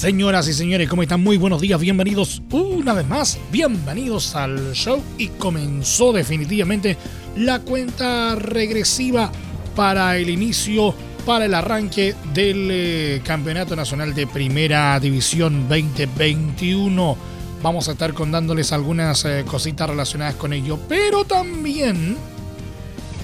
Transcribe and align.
Señoras 0.00 0.48
y 0.48 0.54
señores, 0.54 0.88
¿cómo 0.88 1.02
están? 1.02 1.22
Muy 1.22 1.36
buenos 1.36 1.60
días, 1.60 1.78
bienvenidos 1.78 2.40
una 2.52 2.94
vez 2.94 3.06
más, 3.06 3.38
bienvenidos 3.52 4.34
al 4.34 4.72
show 4.72 5.02
y 5.18 5.28
comenzó 5.28 6.10
definitivamente 6.10 6.96
la 7.36 7.58
cuenta 7.58 8.34
regresiva 8.34 9.30
para 9.76 10.16
el 10.16 10.30
inicio, 10.30 10.94
para 11.26 11.44
el 11.44 11.52
arranque 11.52 12.14
del 12.32 12.68
eh, 12.70 13.20
Campeonato 13.22 13.76
Nacional 13.76 14.14
de 14.14 14.26
Primera 14.26 14.98
División 14.98 15.68
2021. 15.68 17.16
Vamos 17.62 17.86
a 17.90 17.92
estar 17.92 18.14
contándoles 18.14 18.72
algunas 18.72 19.26
eh, 19.26 19.44
cositas 19.46 19.90
relacionadas 19.90 20.36
con 20.36 20.54
ello, 20.54 20.78
pero 20.88 21.26
también 21.26 22.16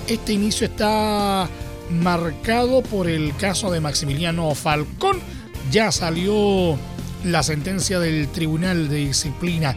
este 0.06 0.34
inicio 0.34 0.66
está 0.66 1.48
marcado 2.02 2.82
por 2.82 3.08
el 3.08 3.34
caso 3.36 3.70
de 3.70 3.80
Maximiliano 3.80 4.54
Falcón. 4.54 5.35
Ya 5.70 5.90
salió 5.92 6.78
la 7.24 7.42
sentencia 7.42 7.98
del 7.98 8.28
Tribunal 8.28 8.88
de 8.88 8.96
Disciplina. 8.96 9.74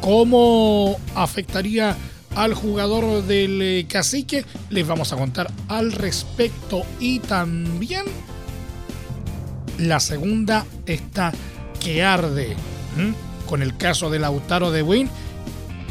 ¿Cómo 0.00 0.98
afectaría 1.14 1.96
al 2.36 2.54
jugador 2.54 3.24
del 3.24 3.60
eh, 3.62 3.86
cacique? 3.88 4.44
Les 4.68 4.86
vamos 4.86 5.12
a 5.12 5.16
contar 5.16 5.50
al 5.68 5.92
respecto. 5.92 6.82
Y 6.98 7.20
también 7.20 8.04
la 9.78 10.00
segunda 10.00 10.66
está 10.86 11.32
que 11.80 12.02
arde. 12.02 12.56
Con 13.46 13.62
el 13.62 13.76
caso 13.76 14.10
de 14.10 14.18
Lautaro 14.18 14.70
de 14.70 14.82
Win, 14.82 15.08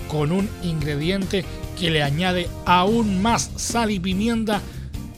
con 0.08 0.32
un 0.32 0.50
ingrediente 0.64 1.44
que 1.80 1.90
le 1.90 2.04
añade 2.04 2.48
aún 2.66 3.22
más 3.22 3.52
sal 3.56 3.90
y 3.92 4.00
pimienta 4.00 4.62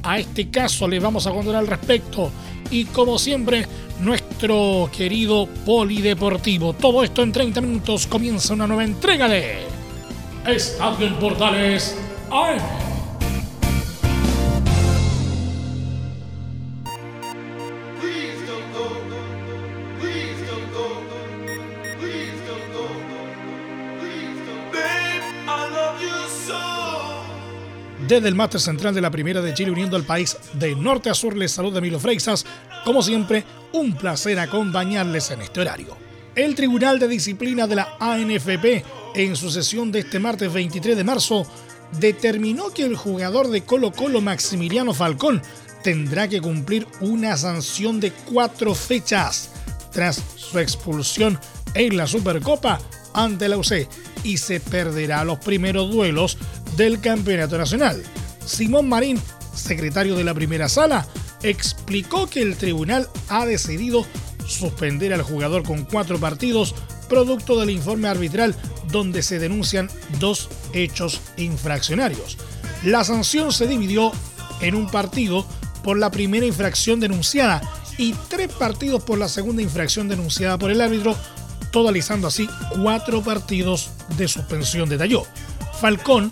a 0.03 0.19
este 0.19 0.49
caso. 0.49 0.87
Les 0.87 1.01
vamos 1.01 1.27
a 1.27 1.31
contar 1.31 1.55
al 1.55 1.67
respecto. 1.67 2.31
Y 2.69 2.85
como 2.85 3.19
siempre, 3.19 3.67
nuestro 4.01 4.89
querido 4.95 5.47
polideportivo. 5.65 6.73
Todo 6.73 7.03
esto 7.03 7.23
en 7.23 7.31
30 7.31 7.61
minutos 7.61 8.07
comienza 8.07 8.53
una 8.53 8.67
nueva 8.67 8.83
entrega 8.83 9.27
de 9.27 9.65
Estadio 10.45 11.07
en 11.07 11.15
Portales 11.15 11.95
AM. 12.31 12.59
Desde 28.07 28.27
el 28.27 28.35
máster 28.35 28.59
central 28.59 28.93
de 28.93 28.99
la 28.99 29.09
Primera 29.09 29.41
de 29.41 29.53
Chile, 29.53 29.71
uniendo 29.71 29.95
al 29.95 30.03
país 30.03 30.37
de 30.51 30.75
norte 30.75 31.09
a 31.09 31.13
sur, 31.13 31.37
les 31.37 31.53
saluda 31.53 31.77
Emilio 31.77 31.97
Freixas. 31.97 32.45
Como 32.83 33.01
siempre, 33.01 33.45
un 33.73 33.93
placer 33.95 34.39
acompañarles 34.39 35.31
en 35.31 35.41
este 35.41 35.61
horario. 35.61 35.97
El 36.35 36.55
Tribunal 36.55 36.99
de 36.99 37.07
Disciplina 37.07 37.67
de 37.67 37.75
la 37.75 37.95
ANFP, 37.99 38.83
en 39.15 39.35
su 39.35 39.51
sesión 39.51 39.91
de 39.91 39.99
este 39.99 40.19
martes 40.19 40.51
23 40.51 40.95
de 40.95 41.03
marzo, 41.03 41.45
determinó 41.99 42.69
que 42.69 42.83
el 42.83 42.95
jugador 42.95 43.49
de 43.49 43.63
Colo 43.63 43.91
Colo 43.91 44.21
Maximiliano 44.21 44.93
Falcón 44.93 45.41
tendrá 45.83 46.27
que 46.27 46.41
cumplir 46.41 46.87
una 47.01 47.35
sanción 47.37 47.99
de 47.99 48.11
cuatro 48.11 48.75
fechas 48.75 49.49
tras 49.91 50.21
su 50.35 50.59
expulsión 50.59 51.39
en 51.73 51.97
la 51.97 52.07
Supercopa 52.07 52.79
ante 53.13 53.49
la 53.49 53.57
UC 53.57 53.87
y 54.23 54.37
se 54.37 54.59
perderá 54.59 55.23
los 55.23 55.39
primeros 55.39 55.91
duelos 55.91 56.37
del 56.77 57.01
Campeonato 57.01 57.57
Nacional. 57.57 58.01
Simón 58.45 58.87
Marín, 58.87 59.19
secretario 59.53 60.15
de 60.15 60.23
la 60.23 60.33
primera 60.33 60.69
sala, 60.69 61.05
explicó 61.43 62.27
que 62.27 62.41
el 62.41 62.57
tribunal 62.57 63.09
ha 63.29 63.45
decidido 63.45 64.05
suspender 64.47 65.13
al 65.13 65.21
jugador 65.21 65.63
con 65.63 65.85
cuatro 65.85 66.19
partidos 66.19 66.75
producto 67.07 67.59
del 67.59 67.69
informe 67.69 68.07
arbitral 68.07 68.55
donde 68.91 69.21
se 69.21 69.39
denuncian 69.39 69.89
dos 70.19 70.49
hechos 70.73 71.21
infraccionarios. 71.37 72.37
La 72.83 73.03
sanción 73.03 73.51
se 73.51 73.67
dividió 73.67 74.11
en 74.61 74.75
un 74.75 74.89
partido 74.89 75.45
por 75.83 75.97
la 75.97 76.11
primera 76.11 76.45
infracción 76.45 76.99
denunciada 76.99 77.61
y 77.97 78.13
tres 78.29 78.51
partidos 78.53 79.03
por 79.03 79.17
la 79.17 79.27
segunda 79.27 79.61
infracción 79.61 80.07
denunciada 80.07 80.57
por 80.57 80.71
el 80.71 80.81
árbitro, 80.81 81.15
totalizando 81.71 82.27
así 82.27 82.49
cuatro 82.81 83.21
partidos 83.21 83.91
de 84.17 84.27
suspensión, 84.27 84.89
detalló. 84.89 85.23
Falcón, 85.79 86.31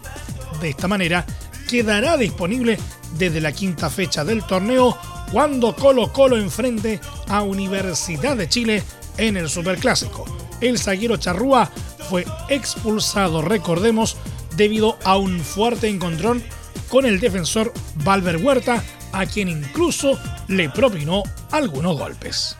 de 0.61 0.69
esta 0.69 0.87
manera, 0.87 1.25
quedará 1.67 2.17
disponible 2.17 2.77
desde 3.17 3.41
la 3.41 3.51
quinta 3.51 3.89
fecha 3.89 4.23
del 4.23 4.43
torneo 4.43 4.97
cuando 5.31 5.75
Colo 5.75 6.11
Colo 6.11 6.37
enfrente 6.37 6.99
a 7.27 7.41
Universidad 7.41 8.37
de 8.37 8.49
Chile 8.49 8.83
en 9.17 9.37
el 9.37 9.49
Superclásico. 9.49 10.25
El 10.61 10.77
zaguero 10.77 11.17
Charrúa 11.17 11.69
fue 12.09 12.25
expulsado, 12.49 13.41
recordemos, 13.41 14.17
debido 14.55 14.97
a 15.03 15.17
un 15.17 15.39
fuerte 15.39 15.87
encontrón 15.87 16.43
con 16.89 17.05
el 17.05 17.19
defensor 17.19 17.71
Valver 18.03 18.37
Huerta, 18.37 18.83
a 19.11 19.25
quien 19.25 19.47
incluso 19.47 20.17
le 20.47 20.69
propinó 20.69 21.23
algunos 21.51 21.97
golpes. 21.97 22.57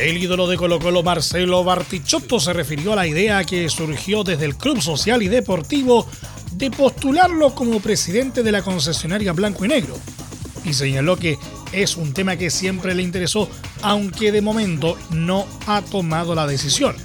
El 0.00 0.16
ídolo 0.16 0.46
de 0.46 0.56
Colo 0.56 0.78
Colo 0.78 1.02
Marcelo 1.02 1.62
Bartichotto 1.62 2.40
se 2.40 2.54
refirió 2.54 2.94
a 2.94 2.96
la 2.96 3.06
idea 3.06 3.44
que 3.44 3.68
surgió 3.68 4.24
desde 4.24 4.46
el 4.46 4.56
Club 4.56 4.80
Social 4.80 5.22
y 5.22 5.28
Deportivo 5.28 6.06
de 6.52 6.70
postularlo 6.70 7.54
como 7.54 7.80
presidente 7.80 8.42
de 8.42 8.50
la 8.50 8.62
concesionaria 8.62 9.34
Blanco 9.34 9.66
y 9.66 9.68
Negro 9.68 9.94
y 10.64 10.72
señaló 10.72 11.18
que 11.18 11.36
es 11.72 11.98
un 11.98 12.14
tema 12.14 12.36
que 12.36 12.48
siempre 12.48 12.94
le 12.94 13.02
interesó, 13.02 13.46
aunque 13.82 14.32
de 14.32 14.40
momento 14.40 14.96
no 15.10 15.46
ha 15.66 15.82
tomado 15.82 16.34
la 16.34 16.46
decisión. 16.46 16.96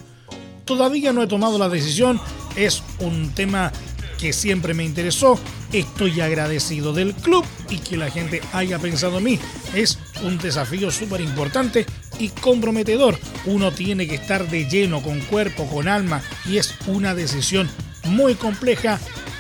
Todavía 0.64 1.12
no 1.12 1.22
he 1.22 1.28
tomado 1.28 1.58
la 1.58 1.68
decisión, 1.68 2.22
es 2.56 2.82
un 3.00 3.32
tema 3.32 3.74
que 4.18 4.32
siempre 4.32 4.74
me 4.74 4.86
interesó. 4.86 5.38
Estoy 5.74 6.22
agradecido 6.22 6.94
del 6.94 7.14
club 7.14 7.44
y 7.70 7.80
que 7.80 7.98
la 7.98 8.10
gente 8.10 8.42
haya 8.54 8.80
pensado 8.80 9.18
en 9.18 9.26
mí. 9.26 9.40
Es 9.76 10.00
un 10.24 10.38
desafío 10.38 10.90
súper 10.92 11.20
importante 11.20 11.86
y 12.20 12.30
comprometedor. 12.30 13.18
Uno 13.46 13.72
tiene 13.72 14.08
que 14.08 14.16
estar 14.16 14.50
de 14.50 14.70
lleno, 14.70 15.02
con 15.02 15.20
cuerpo, 15.22 15.68
con 15.68 15.88
alma, 15.88 16.22
y 16.46 16.58
es 16.58 16.76
una 16.88 17.16
decisión 17.16 17.70
muy 18.06 18.36
compleja 18.36 19.00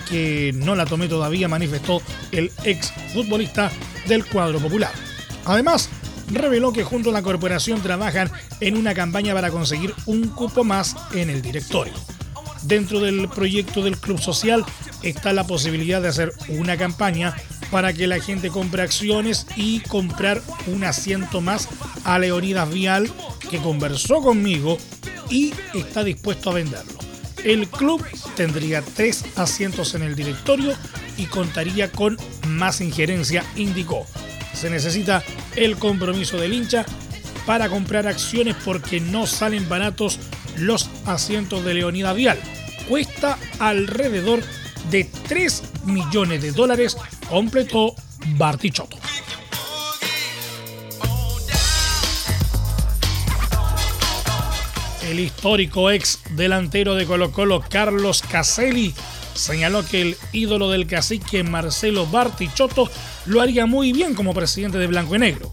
que 0.10 0.52
no 0.56 0.76
la 0.76 0.86
tomé 0.86 1.08
todavía, 1.08 1.48
manifestó 1.48 2.02
el 2.32 2.52
ex 2.64 2.92
futbolista 3.14 3.72
del 4.08 4.26
cuadro 4.26 4.60
popular. 4.60 4.92
Además, 5.46 5.90
reveló 6.32 6.74
que 6.74 6.84
junto 6.84 7.10
a 7.10 7.14
la 7.14 7.22
corporación 7.22 7.82
trabajan 7.82 8.32
en 8.60 8.78
una 8.78 8.94
campaña 8.94 9.34
para 9.34 9.52
conseguir 9.52 9.94
un 10.06 10.30
cupo 10.30 10.64
más 10.64 10.96
en 11.14 11.30
el 11.30 11.42
directorio. 11.42 11.94
Dentro 12.64 13.00
del 13.00 13.30
proyecto 13.30 13.84
del 13.84 13.98
Club 13.98 14.20
Social 14.20 14.66
está 15.04 15.34
la 15.34 15.46
posibilidad 15.46 16.02
de 16.02 16.08
hacer 16.08 16.34
una 16.50 16.78
campaña 16.78 17.36
para 17.72 17.94
que 17.94 18.08
la 18.08 18.20
gente 18.20 18.50
compre 18.50 18.82
acciones 18.82 19.48
y 19.56 19.80
comprar 19.82 20.42
un 20.68 20.84
asiento 20.84 21.42
más 21.42 21.68
a 22.04 22.20
Leonidas 22.20 22.72
Vial, 22.72 23.10
que 23.50 23.58
conversó 23.60 24.22
conmigo 24.22 24.78
y 25.30 25.54
está 25.74 26.04
dispuesto 26.04 26.52
a 26.52 26.54
venderlo. 26.54 26.94
El 27.44 27.68
club 27.68 28.04
tendría 28.36 28.82
tres 28.82 29.24
asientos 29.36 29.94
en 29.94 30.02
el 30.02 30.16
directorio 30.16 30.74
y 31.18 31.26
contaría 31.26 31.92
con 31.92 32.18
más 32.48 32.82
injerencia, 32.82 33.46
indicó. 33.56 34.06
Se 34.54 34.70
necesita 34.70 35.24
el 35.56 35.78
compromiso 35.78 36.38
del 36.38 36.54
hincha 36.54 36.86
para 37.46 37.70
comprar 37.70 38.08
acciones 38.08 38.56
porque 38.66 39.00
no 39.00 39.28
salen 39.28 39.70
baratos 39.70 40.20
los 40.58 40.90
asientos 41.06 41.64
de 41.64 41.76
Leonidas 41.76 42.16
Vial. 42.16 42.40
Cuesta 42.90 43.38
alrededor 43.60 44.42
de 44.90 45.04
3 45.28 45.64
millones 45.86 46.42
de 46.42 46.52
dólares, 46.52 46.98
completó 47.30 47.96
Bartichotto. 48.38 48.98
El 55.10 55.20
histórico 55.20 55.92
ex 55.92 56.20
delantero 56.32 56.96
de 56.96 57.06
Colo 57.06 57.32
Colo, 57.32 57.64
Carlos 57.70 58.24
Caselli, 58.24 58.94
señaló 59.36 59.86
que 59.86 60.02
el 60.02 60.18
ídolo 60.32 60.72
del 60.72 60.88
cacique 60.88 61.44
Marcelo 61.44 62.08
Bartichotto 62.08 62.90
lo 63.26 63.42
haría 63.42 63.66
muy 63.66 63.92
bien 63.92 64.16
como 64.16 64.34
presidente 64.34 64.78
de 64.78 64.88
Blanco 64.88 65.16
y 65.16 65.20
Negro. 65.20 65.52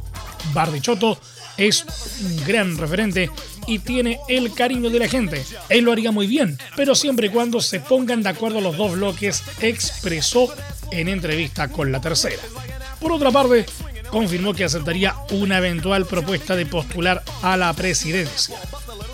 Bartichotto 0.55 1.19
es 1.59 1.85
un 2.23 2.45
gran 2.45 2.79
referente 2.79 3.31
y 3.67 3.79
tiene 3.79 4.20
el 4.29 4.53
cariño 4.53 4.91
de 4.91 4.99
la 4.99 5.09
gente. 5.09 5.44
Él 5.69 5.85
lo 5.85 5.93
haría 5.93 6.12
muy 6.12 6.26
bien, 6.26 6.59
pero 6.76 6.94
siempre 6.94 7.26
y 7.26 7.31
cuando 7.31 7.61
se 7.61 7.81
pongan 7.81 8.23
de 8.23 8.29
acuerdo 8.29 8.61
los 8.61 8.76
dos 8.76 8.93
bloques, 8.93 9.43
expresó 9.61 10.53
en 10.91 11.09
entrevista 11.09 11.69
con 11.69 11.93
la 11.93 12.00
tercera. 12.00 12.43
Por 13.00 13.12
otra 13.12 13.31
parte, 13.31 13.67
confirmó 14.11 14.55
que 14.55 14.64
aceptaría 14.64 15.14
una 15.31 15.59
eventual 15.59 16.06
propuesta 16.06 16.55
de 16.55 16.67
postular 16.67 17.23
a 17.43 17.56
la 17.56 17.73
presidencia. 17.73 18.56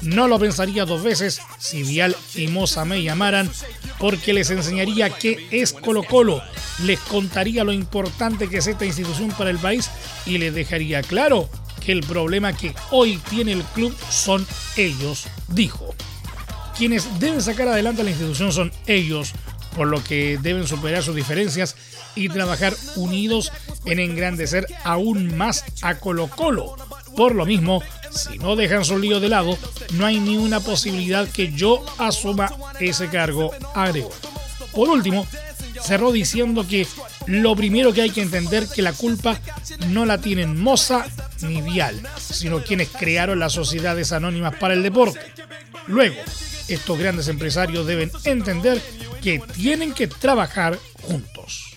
No 0.03 0.29
lo 0.29 0.39
pensaría 0.39 0.85
dos 0.85 1.03
veces 1.03 1.41
si 1.59 1.83
Vial 1.83 2.17
y 2.35 2.49
Moza 2.49 2.85
me 2.85 3.03
llamaran, 3.03 3.51
porque 3.99 4.33
les 4.33 4.51
enseñaría 4.51 5.11
qué 5.11 5.49
es 5.51 5.73
Colo 5.73 6.03
Colo, 6.05 6.43
les 6.85 7.01
contaría 7.01 7.65
lo 7.65 7.73
importante 7.73 8.49
que 8.49 8.59
es 8.59 8.67
esta 8.67 8.85
institución 8.85 9.31
para 9.31 9.51
el 9.51 9.59
país 9.59 9.91
y 10.27 10.39
les 10.39 10.55
dejaría 10.55 11.03
claro 11.03 11.49
el 11.93 12.01
problema 12.01 12.53
que 12.53 12.75
hoy 12.91 13.19
tiene 13.31 13.53
el 13.53 13.63
club 13.63 13.97
son 14.11 14.47
ellos, 14.77 15.27
dijo. 15.49 15.95
Quienes 16.77 17.19
deben 17.19 17.43
sacar 17.43 17.69
adelante 17.69 18.03
a 18.03 18.05
la 18.05 18.11
institución 18.11 18.53
son 18.53 18.73
ellos, 18.87 19.33
por 19.75 19.89
lo 19.89 20.03
que 20.03 20.39
deben 20.41 20.67
superar 20.67 21.03
sus 21.03 21.15
diferencias 21.15 21.77
y 22.15 22.29
trabajar 22.29 22.75
unidos 22.97 23.53
en 23.85 24.01
engrandecer 24.01 24.67
aún 24.85 25.37
más 25.37 25.65
a 25.83 25.99
Colo 25.99 26.29
Colo. 26.29 26.77
Por 27.17 27.35
lo 27.35 27.47
mismo, 27.47 27.83
si 28.11 28.39
no 28.39 28.57
dejan 28.57 28.85
su 28.85 28.99
lío 28.99 29.21
de 29.21 29.29
lado, 29.29 29.59
no 29.95 30.07
hay 30.07 30.21
ni 30.21 30.37
una 30.37 30.61
posibilidad 30.61 31.29
que 31.29 31.53
yo 31.53 31.85
asuma 31.99 32.53
ese 32.81 33.09
cargo, 33.09 33.53
agregó. 33.75 34.11
Por 34.73 34.89
último, 34.89 35.27
cerró 35.83 36.13
diciendo 36.13 36.67
que 36.67 36.87
lo 37.27 37.55
primero 37.57 37.93
que 37.93 38.03
hay 38.03 38.11
que 38.11 38.23
entender 38.23 38.69
que 38.69 38.83
la 38.83 38.93
culpa 38.93 39.41
no 39.89 40.07
la 40.07 40.19
tienen 40.19 40.61
Moza 40.61 41.07
ni 41.43 41.63
Vial, 41.63 42.01
sino 42.19 42.63
quienes 42.63 42.89
crearon 42.89 43.39
las 43.39 43.53
sociedades 43.53 44.13
anónimas 44.13 44.55
para 44.57 44.75
el 44.75 44.83
deporte. 44.83 45.21
Luego, 45.87 46.17
estos 46.69 46.99
grandes 46.99 47.29
empresarios 47.29 47.87
deben 47.87 48.11
entender 48.25 48.81
que 49.23 49.41
tienen 49.55 49.93
que 49.95 50.07
trabajar 50.07 50.79
juntos. 51.03 51.73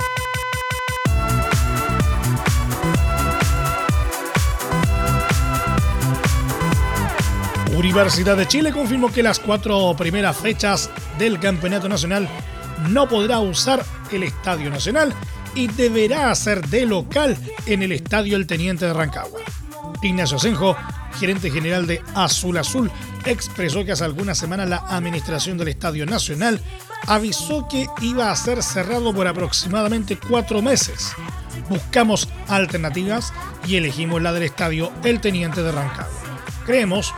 Universidad 7.75 8.37
de 8.37 8.47
Chile 8.47 8.71
confirmó 8.71 9.11
que 9.11 9.23
las 9.23 9.39
cuatro 9.39 9.95
primeras 9.97 10.37
fechas 10.37 10.89
del 11.17 11.39
Campeonato 11.39 11.89
Nacional 11.89 12.29
no 12.89 13.07
podrá 13.09 13.39
usar 13.39 13.83
el 14.11 14.23
Estadio 14.23 14.69
Nacional 14.69 15.15
y 15.55 15.67
deberá 15.67 16.31
hacer 16.31 16.67
de 16.67 16.85
local 16.85 17.37
en 17.65 17.83
el 17.83 17.91
Estadio 17.91 18.37
El 18.37 18.47
Teniente 18.47 18.85
de 18.85 18.93
Rancagua. 18.93 19.41
Ignacio 20.01 20.39
Senjo, 20.39 20.75
gerente 21.19 21.51
general 21.51 21.85
de 21.87 22.01
Azul 22.15 22.57
Azul, 22.57 22.91
expresó 23.25 23.85
que 23.85 23.91
hace 23.91 24.03
algunas 24.03 24.37
semanas 24.37 24.69
la 24.69 24.83
administración 24.89 25.57
del 25.57 25.69
Estadio 25.69 26.05
Nacional 26.05 26.59
avisó 27.07 27.67
que 27.67 27.87
iba 28.01 28.31
a 28.31 28.35
ser 28.35 28.63
cerrado 28.63 29.13
por 29.13 29.27
aproximadamente 29.27 30.17
cuatro 30.17 30.61
meses. 30.61 31.11
Buscamos 31.69 32.29
alternativas 32.47 33.33
y 33.67 33.75
elegimos 33.75 34.21
la 34.21 34.33
del 34.33 34.43
Estadio 34.43 34.91
El 35.03 35.19
Teniente 35.19 35.61
de 35.63 35.71
Rancagua. 35.71 36.21
Creemos 36.65 37.13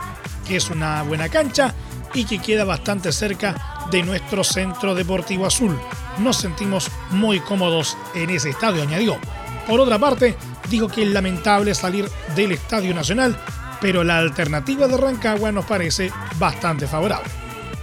que 0.46 0.56
es 0.56 0.70
una 0.70 1.02
buena 1.02 1.28
cancha 1.28 1.74
y 2.12 2.24
que 2.24 2.38
queda 2.38 2.64
bastante 2.64 3.12
cerca 3.12 3.73
de 3.90 4.02
nuestro 4.02 4.44
centro 4.44 4.94
deportivo 4.94 5.46
azul. 5.46 5.78
Nos 6.18 6.36
sentimos 6.36 6.90
muy 7.10 7.40
cómodos 7.40 7.96
en 8.14 8.30
ese 8.30 8.50
estadio, 8.50 8.82
añadió. 8.82 9.18
Por 9.66 9.80
otra 9.80 9.98
parte, 9.98 10.36
dijo 10.68 10.88
que 10.88 11.02
es 11.02 11.08
lamentable 11.08 11.74
salir 11.74 12.08
del 12.34 12.52
Estadio 12.52 12.94
Nacional, 12.94 13.36
pero 13.80 14.04
la 14.04 14.18
alternativa 14.18 14.86
de 14.86 14.96
Rancagua 14.96 15.52
nos 15.52 15.64
parece 15.64 16.10
bastante 16.38 16.86
favorable. 16.86 17.28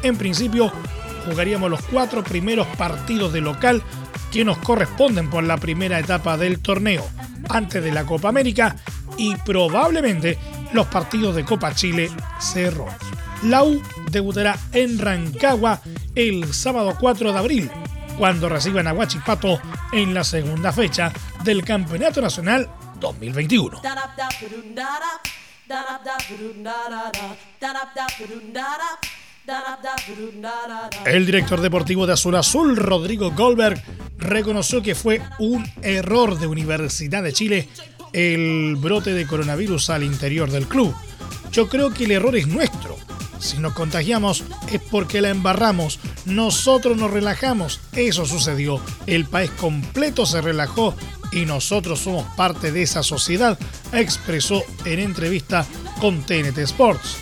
En 0.04 0.18
principio, 0.18 0.72
jugaríamos 1.26 1.70
los 1.70 1.82
cuatro 1.84 2.24
primeros 2.24 2.68
partidos 2.78 3.34
de 3.34 3.42
local 3.42 3.84
que 4.32 4.46
nos 4.46 4.58
corresponden 4.60 5.30
por 5.30 5.44
la 5.44 5.58
primera 5.58 6.00
etapa 6.00 6.38
del 6.38 6.60
torneo, 6.60 7.06
antes 7.50 7.84
de 7.84 7.92
la 7.92 8.06
Copa 8.06 8.30
América 8.30 8.76
y 9.18 9.36
probablemente 9.36 10.38
los 10.74 10.88
partidos 10.88 11.36
de 11.36 11.44
Copa 11.46 11.76
Chile 11.76 12.10
cerró. 12.40 12.86
La 13.44 13.64
U 13.64 13.82
debutará 14.12 14.58
en 14.74 15.00
Rancagua 15.00 15.82
el 16.16 16.54
sábado 16.54 16.96
4 17.00 17.32
de 17.32 17.40
abril, 17.40 17.72
cuando 18.18 18.50
reciban 18.50 18.88
a 18.88 18.94
Huachipato 18.94 19.60
en 19.92 20.14
la 20.14 20.24
segunda 20.24 20.72
fecha 20.72 21.12
del 21.44 21.64
Campeonato 21.64 22.22
Nacional 22.22 22.70
2021. 23.00 23.82
El 31.06 31.26
director 31.26 31.62
deportivo 31.62 32.06
de 32.06 32.14
Azul 32.14 32.36
Azul, 32.36 32.76
Rodrigo 32.76 33.32
Goldberg, 33.32 33.82
reconoció 34.18 34.82
que 34.82 34.94
fue 34.94 35.22
un 35.40 35.66
error 35.82 36.38
de 36.38 36.48
Universidad 36.48 37.24
de 37.24 37.34
Chile 37.34 37.70
el 38.14 38.76
brote 38.76 39.14
de 39.14 39.26
coronavirus 39.26 39.90
al 39.90 40.04
interior 40.04 40.52
del 40.52 40.68
club. 40.68 40.94
Yo 41.52 41.68
creo 41.68 41.92
que 41.92 42.06
el 42.06 42.12
error 42.12 42.36
es 42.36 42.48
nuestro. 42.48 42.98
Si 43.40 43.58
nos 43.58 43.74
contagiamos 43.74 44.44
es 44.72 44.80
porque 44.80 45.22
la 45.22 45.30
embarramos. 45.30 46.00
Nosotros 46.26 46.96
nos 46.98 47.12
relajamos. 47.12 47.80
Eso 47.94 48.26
sucedió. 48.26 48.80
El 49.08 49.26
país 49.26 49.52
completo 49.52 50.26
se 50.26 50.42
relajó 50.42 50.96
y 51.32 51.46
nosotros 51.46 52.00
somos 52.00 52.26
parte 52.36 52.72
de 52.72 52.84
esa 52.84 53.04
sociedad, 53.04 53.58
expresó 53.94 54.64
en 54.86 55.00
entrevista 55.00 55.66
con 56.00 56.24
TNT 56.24 56.58
Sports. 56.60 57.18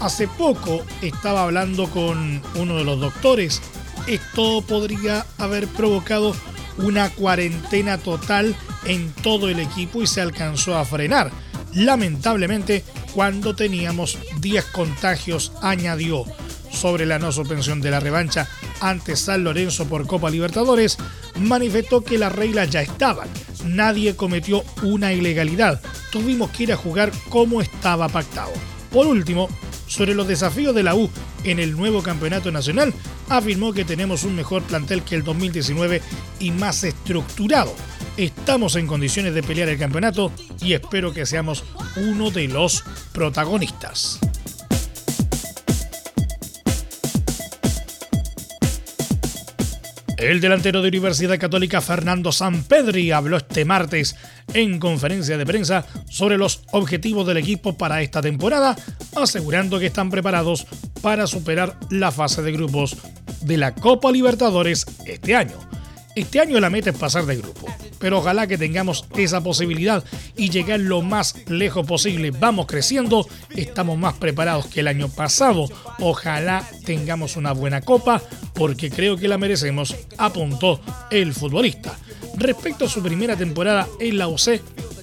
Hace 0.00 0.28
poco 0.28 0.84
estaba 1.02 1.44
hablando 1.44 1.88
con 1.88 2.42
uno 2.56 2.76
de 2.76 2.84
los 2.84 3.00
doctores. 3.00 3.62
Esto 4.06 4.62
podría 4.62 5.24
haber 5.38 5.66
provocado 5.68 6.34
una 6.78 7.10
cuarentena 7.10 7.98
total 7.98 8.54
en 8.84 9.12
todo 9.22 9.48
el 9.48 9.60
equipo 9.60 10.02
y 10.02 10.06
se 10.06 10.20
alcanzó 10.20 10.76
a 10.76 10.84
frenar. 10.84 11.30
Lamentablemente, 11.72 12.84
cuando 13.14 13.54
teníamos 13.54 14.18
10 14.40 14.64
contagios, 14.66 15.52
añadió 15.62 16.24
sobre 16.70 17.06
la 17.06 17.20
no 17.20 17.30
suspensión 17.30 17.80
de 17.80 17.92
la 17.92 18.00
revancha 18.00 18.48
ante 18.80 19.14
San 19.14 19.44
Lorenzo 19.44 19.86
por 19.86 20.06
Copa 20.06 20.30
Libertadores, 20.30 20.98
manifestó 21.38 22.02
que 22.02 22.18
las 22.18 22.32
reglas 22.32 22.70
ya 22.70 22.82
estaban. 22.82 23.28
Nadie 23.64 24.16
cometió 24.16 24.64
una 24.82 25.12
ilegalidad. 25.12 25.80
Tuvimos 26.10 26.50
que 26.50 26.64
ir 26.64 26.72
a 26.72 26.76
jugar 26.76 27.12
como 27.28 27.62
estaba 27.62 28.08
pactado. 28.08 28.52
Por 28.90 29.06
último, 29.06 29.48
sobre 29.86 30.14
los 30.14 30.26
desafíos 30.26 30.74
de 30.74 30.82
la 30.82 30.96
U 30.96 31.08
en 31.44 31.60
el 31.60 31.76
nuevo 31.76 32.02
campeonato 32.02 32.50
nacional, 32.50 32.92
afirmó 33.28 33.72
que 33.72 33.84
tenemos 33.84 34.24
un 34.24 34.34
mejor 34.34 34.62
plantel 34.64 35.02
que 35.02 35.14
el 35.14 35.22
2019 35.22 36.02
y 36.40 36.50
más 36.50 36.82
estructurado. 36.82 37.74
Estamos 38.16 38.76
en 38.76 38.86
condiciones 38.86 39.34
de 39.34 39.42
pelear 39.42 39.68
el 39.68 39.78
campeonato 39.78 40.30
y 40.60 40.74
espero 40.74 41.12
que 41.12 41.26
seamos 41.26 41.64
uno 41.96 42.30
de 42.30 42.46
los 42.46 42.84
protagonistas. 43.12 44.20
El 50.16 50.40
delantero 50.40 50.80
de 50.80 50.88
Universidad 50.88 51.40
Católica 51.40 51.80
Fernando 51.80 52.30
Sampedri 52.30 53.10
habló 53.10 53.36
este 53.36 53.64
martes 53.64 54.14
en 54.54 54.78
conferencia 54.78 55.36
de 55.36 55.44
prensa 55.44 55.84
sobre 56.08 56.38
los 56.38 56.62
objetivos 56.70 57.26
del 57.26 57.38
equipo 57.38 57.76
para 57.76 58.00
esta 58.00 58.22
temporada, 58.22 58.76
asegurando 59.16 59.80
que 59.80 59.86
están 59.86 60.08
preparados 60.08 60.66
para 61.02 61.26
superar 61.26 61.76
la 61.90 62.12
fase 62.12 62.42
de 62.42 62.52
grupos 62.52 62.96
de 63.42 63.56
la 63.56 63.74
Copa 63.74 64.12
Libertadores 64.12 64.86
este 65.04 65.34
año. 65.34 65.58
Este 66.14 66.38
año 66.38 66.60
la 66.60 66.70
meta 66.70 66.90
es 66.90 66.96
pasar 66.96 67.26
de 67.26 67.38
grupo, 67.38 67.66
pero 67.98 68.18
ojalá 68.18 68.46
que 68.46 68.56
tengamos 68.56 69.04
esa 69.16 69.42
posibilidad 69.42 70.04
y 70.36 70.48
llegar 70.48 70.78
lo 70.78 71.02
más 71.02 71.34
lejos 71.48 71.84
posible. 71.84 72.30
Vamos 72.30 72.66
creciendo, 72.66 73.26
estamos 73.50 73.98
más 73.98 74.14
preparados 74.14 74.66
que 74.66 74.80
el 74.80 74.88
año 74.88 75.08
pasado. 75.08 75.68
Ojalá 75.98 76.64
tengamos 76.84 77.36
una 77.36 77.50
buena 77.50 77.80
copa 77.80 78.22
porque 78.52 78.90
creo 78.90 79.16
que 79.16 79.26
la 79.26 79.38
merecemos, 79.38 79.96
apuntó 80.16 80.80
el 81.10 81.34
futbolista. 81.34 81.98
Respecto 82.36 82.84
a 82.84 82.88
su 82.88 83.02
primera 83.02 83.36
temporada 83.36 83.88
en 83.98 84.16
la 84.16 84.28
UC, 84.28 84.60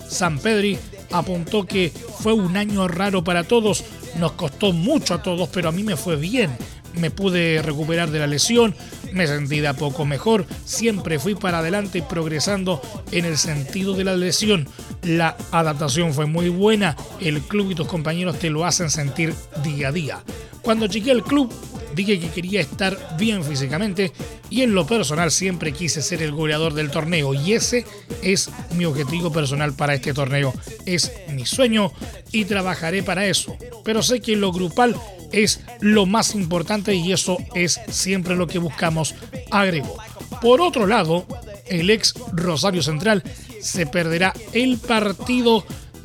San 0.07 0.39
Pedri 0.39 0.77
apuntó 1.11 1.65
que 1.65 1.91
fue 2.19 2.31
un 2.31 2.55
año 2.55 2.87
raro 2.87 3.21
para 3.21 3.43
todos, 3.43 3.83
nos 4.17 4.31
costó 4.33 4.71
mucho 4.71 5.13
a 5.13 5.21
todos, 5.21 5.49
pero 5.49 5.67
a 5.67 5.73
mí 5.73 5.83
me 5.83 5.97
fue 5.97 6.15
bien 6.15 6.51
me 6.95 7.11
pude 7.11 7.61
recuperar 7.61 8.11
de 8.11 8.19
la 8.19 8.27
lesión, 8.27 8.75
me 9.11 9.27
sentí 9.27 9.59
de 9.59 9.73
poco 9.73 10.05
mejor, 10.05 10.45
siempre 10.65 11.19
fui 11.19 11.35
para 11.35 11.59
adelante 11.59 12.03
progresando 12.07 12.81
en 13.11 13.25
el 13.25 13.37
sentido 13.37 13.93
de 13.93 14.03
la 14.03 14.15
lesión. 14.15 14.67
La 15.03 15.37
adaptación 15.51 16.13
fue 16.13 16.25
muy 16.25 16.49
buena, 16.49 16.95
el 17.19 17.41
club 17.41 17.71
y 17.71 17.75
tus 17.75 17.87
compañeros 17.87 18.39
te 18.39 18.49
lo 18.49 18.65
hacen 18.65 18.89
sentir 18.89 19.33
día 19.63 19.89
a 19.89 19.91
día. 19.91 20.23
Cuando 20.61 20.85
llegué 20.85 21.11
al 21.11 21.23
club 21.23 21.51
dije 21.95 22.19
que 22.19 22.29
quería 22.29 22.61
estar 22.61 22.97
bien 23.17 23.43
físicamente 23.43 24.11
y 24.49 24.61
en 24.61 24.73
lo 24.73 24.85
personal 24.85 25.31
siempre 25.31 25.71
quise 25.71 26.01
ser 26.01 26.21
el 26.21 26.31
goleador 26.31 26.73
del 26.73 26.91
torneo 26.91 27.33
y 27.33 27.53
ese 27.53 27.85
es 28.21 28.49
mi 28.75 28.85
objetivo 28.85 29.31
personal 29.31 29.73
para 29.73 29.93
este 29.93 30.13
torneo. 30.13 30.53
Es 30.85 31.11
mi 31.29 31.45
sueño 31.45 31.91
y 32.31 32.45
trabajaré 32.45 33.03
para 33.03 33.25
eso. 33.25 33.55
Pero 33.83 34.03
sé 34.03 34.21
que 34.21 34.35
lo 34.35 34.51
grupal 34.51 34.95
es 35.31 35.61
lo 35.79 36.05
más 36.05 36.35
importante 36.35 36.93
y 36.93 37.11
eso 37.11 37.37
es 37.53 37.79
siempre 37.89 38.35
lo 38.35 38.47
que 38.47 38.59
buscamos, 38.59 39.15
agregó. 39.49 39.97
Por 40.41 40.61
otro 40.61 40.87
lado, 40.87 41.25
el 41.67 41.89
ex 41.89 42.13
Rosario 42.33 42.81
Central 42.81 43.23
se 43.61 43.85
perderá 43.85 44.33
el 44.53 44.77
partido 44.77 45.63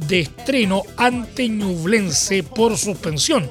de 0.08 0.20
estreno 0.20 0.82
ante 0.96 1.48
Ñublense 1.48 2.42
por 2.42 2.76
suspensión. 2.76 3.50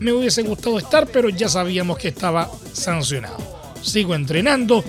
Me 0.00 0.12
hubiese 0.12 0.42
gustado 0.42 0.78
estar, 0.78 1.06
pero 1.08 1.28
ya 1.28 1.48
sabíamos 1.48 1.98
que 1.98 2.08
estaba 2.08 2.50
sancionado. 2.72 3.36
Sigo 3.82 4.14
entrenando 4.14 4.84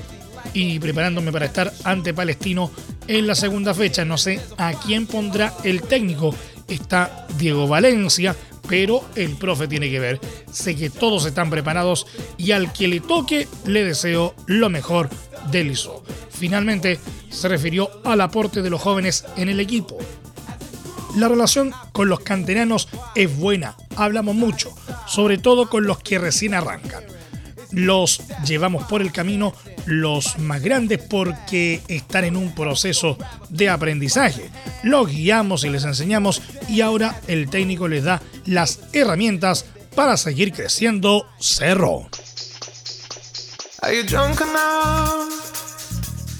y 0.53 0.79
preparándome 0.79 1.31
para 1.31 1.45
estar 1.45 1.73
ante 1.83 2.13
Palestino 2.13 2.71
en 3.07 3.27
la 3.27 3.35
segunda 3.35 3.73
fecha. 3.73 4.05
No 4.05 4.17
sé 4.17 4.39
a 4.57 4.73
quién 4.73 5.07
pondrá 5.07 5.53
el 5.63 5.81
técnico. 5.81 6.35
Está 6.67 7.25
Diego 7.37 7.67
Valencia, 7.67 8.35
pero 8.69 9.03
el 9.15 9.35
profe 9.35 9.67
tiene 9.67 9.89
que 9.89 9.99
ver. 9.99 10.21
Sé 10.51 10.75
que 10.75 10.89
todos 10.89 11.25
están 11.25 11.49
preparados 11.49 12.05
y 12.37 12.51
al 12.51 12.71
que 12.71 12.87
le 12.87 12.99
toque 12.99 13.47
le 13.65 13.83
deseo 13.83 14.35
lo 14.45 14.69
mejor 14.69 15.09
del 15.51 15.71
ISO. 15.71 16.03
Finalmente 16.29 16.99
se 17.29 17.49
refirió 17.49 17.89
al 18.05 18.21
aporte 18.21 18.61
de 18.61 18.69
los 18.69 18.81
jóvenes 18.81 19.25
en 19.35 19.49
el 19.49 19.59
equipo. 19.59 19.97
La 21.17 21.27
relación 21.27 21.73
con 21.91 22.07
los 22.07 22.19
canteranos 22.19 22.87
es 23.15 23.35
buena, 23.35 23.75
hablamos 23.95 24.35
mucho, 24.35 24.71
sobre 25.07 25.39
todo 25.39 25.67
con 25.67 25.87
los 25.87 25.99
que 25.99 26.19
recién 26.19 26.53
arrancan. 26.53 27.03
Los 27.71 28.21
llevamos 28.45 28.85
por 28.85 29.01
el 29.01 29.11
camino 29.11 29.53
los 29.85 30.37
más 30.37 30.61
grandes 30.61 30.99
porque 30.99 31.81
están 31.87 32.25
en 32.25 32.35
un 32.35 32.53
proceso 32.53 33.17
de 33.49 33.69
aprendizaje. 33.69 34.49
Los 34.83 35.07
guiamos 35.07 35.63
y 35.63 35.69
les 35.69 35.83
enseñamos 35.83 36.41
y 36.67 36.81
ahora 36.81 37.19
el 37.27 37.49
técnico 37.49 37.87
les 37.87 38.03
da 38.03 38.21
las 38.49 38.79
herramientas 38.93 39.65
para 39.95 40.17
seguir 40.17 40.51
creciendo 40.51 41.27
Cerro. 41.39 42.09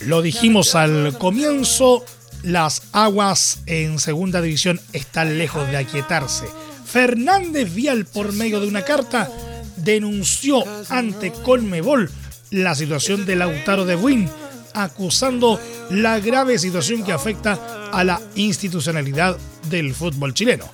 Lo 0.01 0.21
dijimos 0.21 0.75
al 0.75 1.17
comienzo, 1.19 2.03
las 2.41 2.81
aguas 2.93 3.59
en 3.67 3.99
segunda 3.99 4.41
división 4.41 4.81
están 4.91 5.37
lejos 5.37 5.69
de 5.69 5.77
aquietarse. 5.77 6.45
Fernández 6.83 7.73
Vial, 7.73 8.05
por 8.05 8.33
medio 8.33 8.59
de 8.59 8.67
una 8.67 8.81
carta, 8.81 9.29
denunció 9.75 10.63
ante 10.89 11.31
Colmebol 11.31 12.09
la 12.49 12.73
situación 12.73 13.27
de 13.27 13.35
Lautaro 13.35 13.85
de 13.85 13.95
Win, 13.95 14.27
acusando 14.73 15.59
la 15.89 16.19
grave 16.19 16.59
situación 16.59 17.03
que 17.03 17.11
afecta 17.11 17.89
a 17.91 18.03
la 18.03 18.21
institucionalidad 18.35 19.37
del 19.69 19.93
fútbol 19.93 20.33
chileno. 20.33 20.65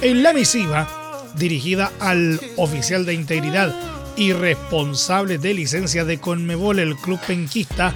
En 0.00 0.22
la 0.22 0.32
misiva, 0.32 0.88
dirigida 1.36 1.92
al 2.00 2.40
oficial 2.56 3.04
de 3.04 3.14
integridad 3.14 3.74
y 4.16 4.32
responsable 4.32 5.38
de 5.38 5.54
licencia 5.54 6.04
de 6.04 6.18
Conmebol, 6.18 6.78
el 6.78 6.96
club 6.96 7.20
penquista, 7.26 7.94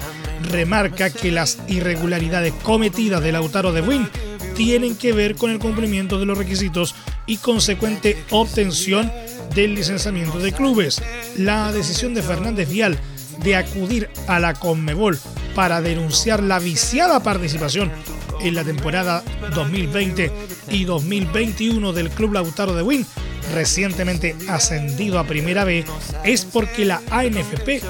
remarca 0.49 1.09
que 1.09 1.31
las 1.31 1.59
irregularidades 1.67 2.53
cometidas 2.63 3.21
de 3.21 3.31
Lautaro 3.31 3.71
de 3.71 3.81
Win 3.81 4.09
tienen 4.55 4.95
que 4.95 5.13
ver 5.13 5.35
con 5.35 5.51
el 5.51 5.59
cumplimiento 5.59 6.19
de 6.19 6.25
los 6.25 6.37
requisitos 6.37 6.95
y 7.25 7.37
consecuente 7.37 8.17
obtención 8.31 9.11
del 9.53 9.75
licenciamiento 9.75 10.39
de 10.39 10.51
clubes. 10.51 11.01
La 11.37 11.71
decisión 11.71 12.13
de 12.13 12.21
Fernández 12.21 12.69
Vial 12.69 12.97
de 13.43 13.55
acudir 13.55 14.09
a 14.27 14.39
la 14.39 14.53
Conmebol 14.53 15.19
para 15.55 15.81
denunciar 15.81 16.43
la 16.43 16.59
viciada 16.59 17.23
participación 17.23 17.91
en 18.41 18.53
la 18.53 18.63
temporada 18.63 19.23
2020 19.55 20.31
y 20.69 20.83
2021 20.83 21.93
del 21.93 22.09
Club 22.09 22.33
Lautaro 22.33 22.75
de 22.75 22.83
Win 22.83 23.05
recientemente 23.53 24.35
ascendido 24.49 25.19
a 25.19 25.25
Primera 25.25 25.63
B, 25.63 25.85
es 26.23 26.45
porque 26.45 26.85
la 26.85 27.01
ANFP 27.11 27.81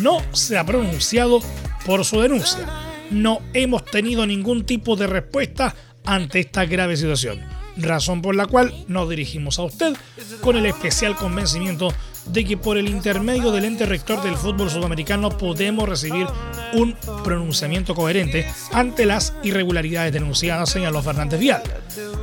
no 0.00 0.22
se 0.32 0.56
ha 0.56 0.64
pronunciado 0.64 1.40
por 1.84 2.04
su 2.04 2.20
denuncia. 2.20 2.66
No 3.10 3.40
hemos 3.52 3.84
tenido 3.84 4.26
ningún 4.26 4.64
tipo 4.64 4.96
de 4.96 5.06
respuesta 5.06 5.74
ante 6.04 6.40
esta 6.40 6.64
grave 6.64 6.96
situación, 6.96 7.40
razón 7.76 8.22
por 8.22 8.34
la 8.34 8.46
cual 8.46 8.72
nos 8.88 9.10
dirigimos 9.10 9.58
a 9.58 9.64
usted 9.64 9.94
con 10.40 10.56
el 10.56 10.66
especial 10.66 11.16
convencimiento 11.16 11.92
de 12.26 12.44
que 12.44 12.56
por 12.56 12.76
el 12.78 12.88
intermedio 12.88 13.50
del 13.50 13.64
ente 13.64 13.86
rector 13.86 14.22
del 14.22 14.36
fútbol 14.36 14.70
sudamericano 14.70 15.30
podemos 15.30 15.88
recibir 15.88 16.26
un 16.74 16.94
pronunciamiento 17.24 17.94
coherente 17.94 18.46
ante 18.72 19.06
las 19.06 19.34
irregularidades 19.42 20.12
denunciadas, 20.12 20.70
señaló 20.70 21.02
Fernández 21.02 21.40
Vial. 21.40 21.62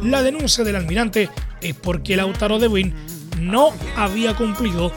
La 0.04 0.22
denuncia 0.24 0.64
del 0.64 0.76
almirante 0.76 1.30
es 1.62 1.76
porque 1.76 2.16
Lautaro 2.16 2.60
de 2.60 2.68
Win 2.68 2.94
no 3.40 3.72
había 3.96 4.36
cumplido 4.36 4.92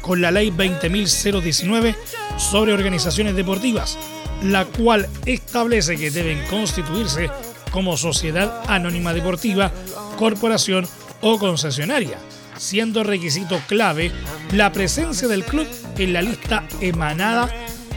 con 0.00 0.20
la 0.20 0.30
ley 0.30 0.50
20.019 0.50 1.96
sobre 2.38 2.72
organizaciones 2.72 3.34
deportivas, 3.34 3.98
la 4.42 4.64
cual 4.64 5.08
establece 5.24 5.96
que 5.96 6.10
deben 6.10 6.42
constituirse 6.48 7.30
como 7.70 7.96
sociedad 7.96 8.62
anónima 8.68 9.12
deportiva, 9.12 9.72
corporación 10.16 10.86
o 11.20 11.38
concesionaria 11.38 12.18
siendo 12.56 13.04
requisito 13.04 13.60
clave 13.66 14.12
la 14.52 14.72
presencia 14.72 15.28
del 15.28 15.44
club 15.44 15.66
en 15.98 16.12
la 16.12 16.22
lista 16.22 16.64
emanada 16.80 17.50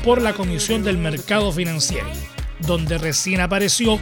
por 0.03 0.21
la 0.21 0.33
Comisión 0.33 0.83
del 0.83 0.97
Mercado 0.97 1.51
Financiero, 1.51 2.07
donde 2.59 2.97
recién 2.97 3.41
apareció 3.41 3.99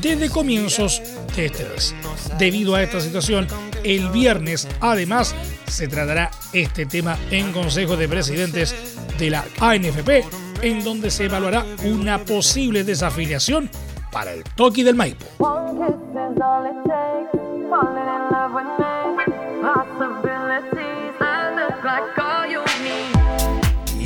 desde 0.00 0.30
comienzos 0.30 1.02
de 1.34 1.46
este 1.46 1.64
mes. 1.64 1.94
Debido 2.38 2.74
a 2.74 2.82
esta 2.82 3.00
situación, 3.00 3.46
el 3.84 4.10
viernes 4.10 4.68
además 4.80 5.34
se 5.66 5.88
tratará 5.88 6.30
este 6.52 6.86
tema 6.86 7.16
en 7.30 7.52
Consejo 7.52 7.96
de 7.96 8.08
Presidentes 8.08 8.74
de 9.18 9.30
la 9.30 9.44
ANFP, 9.60 10.24
en 10.62 10.82
donde 10.84 11.10
se 11.10 11.24
evaluará 11.24 11.64
una 11.84 12.18
posible 12.18 12.84
desafiliación 12.84 13.70
para 14.10 14.32
el 14.32 14.42
Toki 14.44 14.82
del 14.82 14.94
Maipo. 14.94 15.26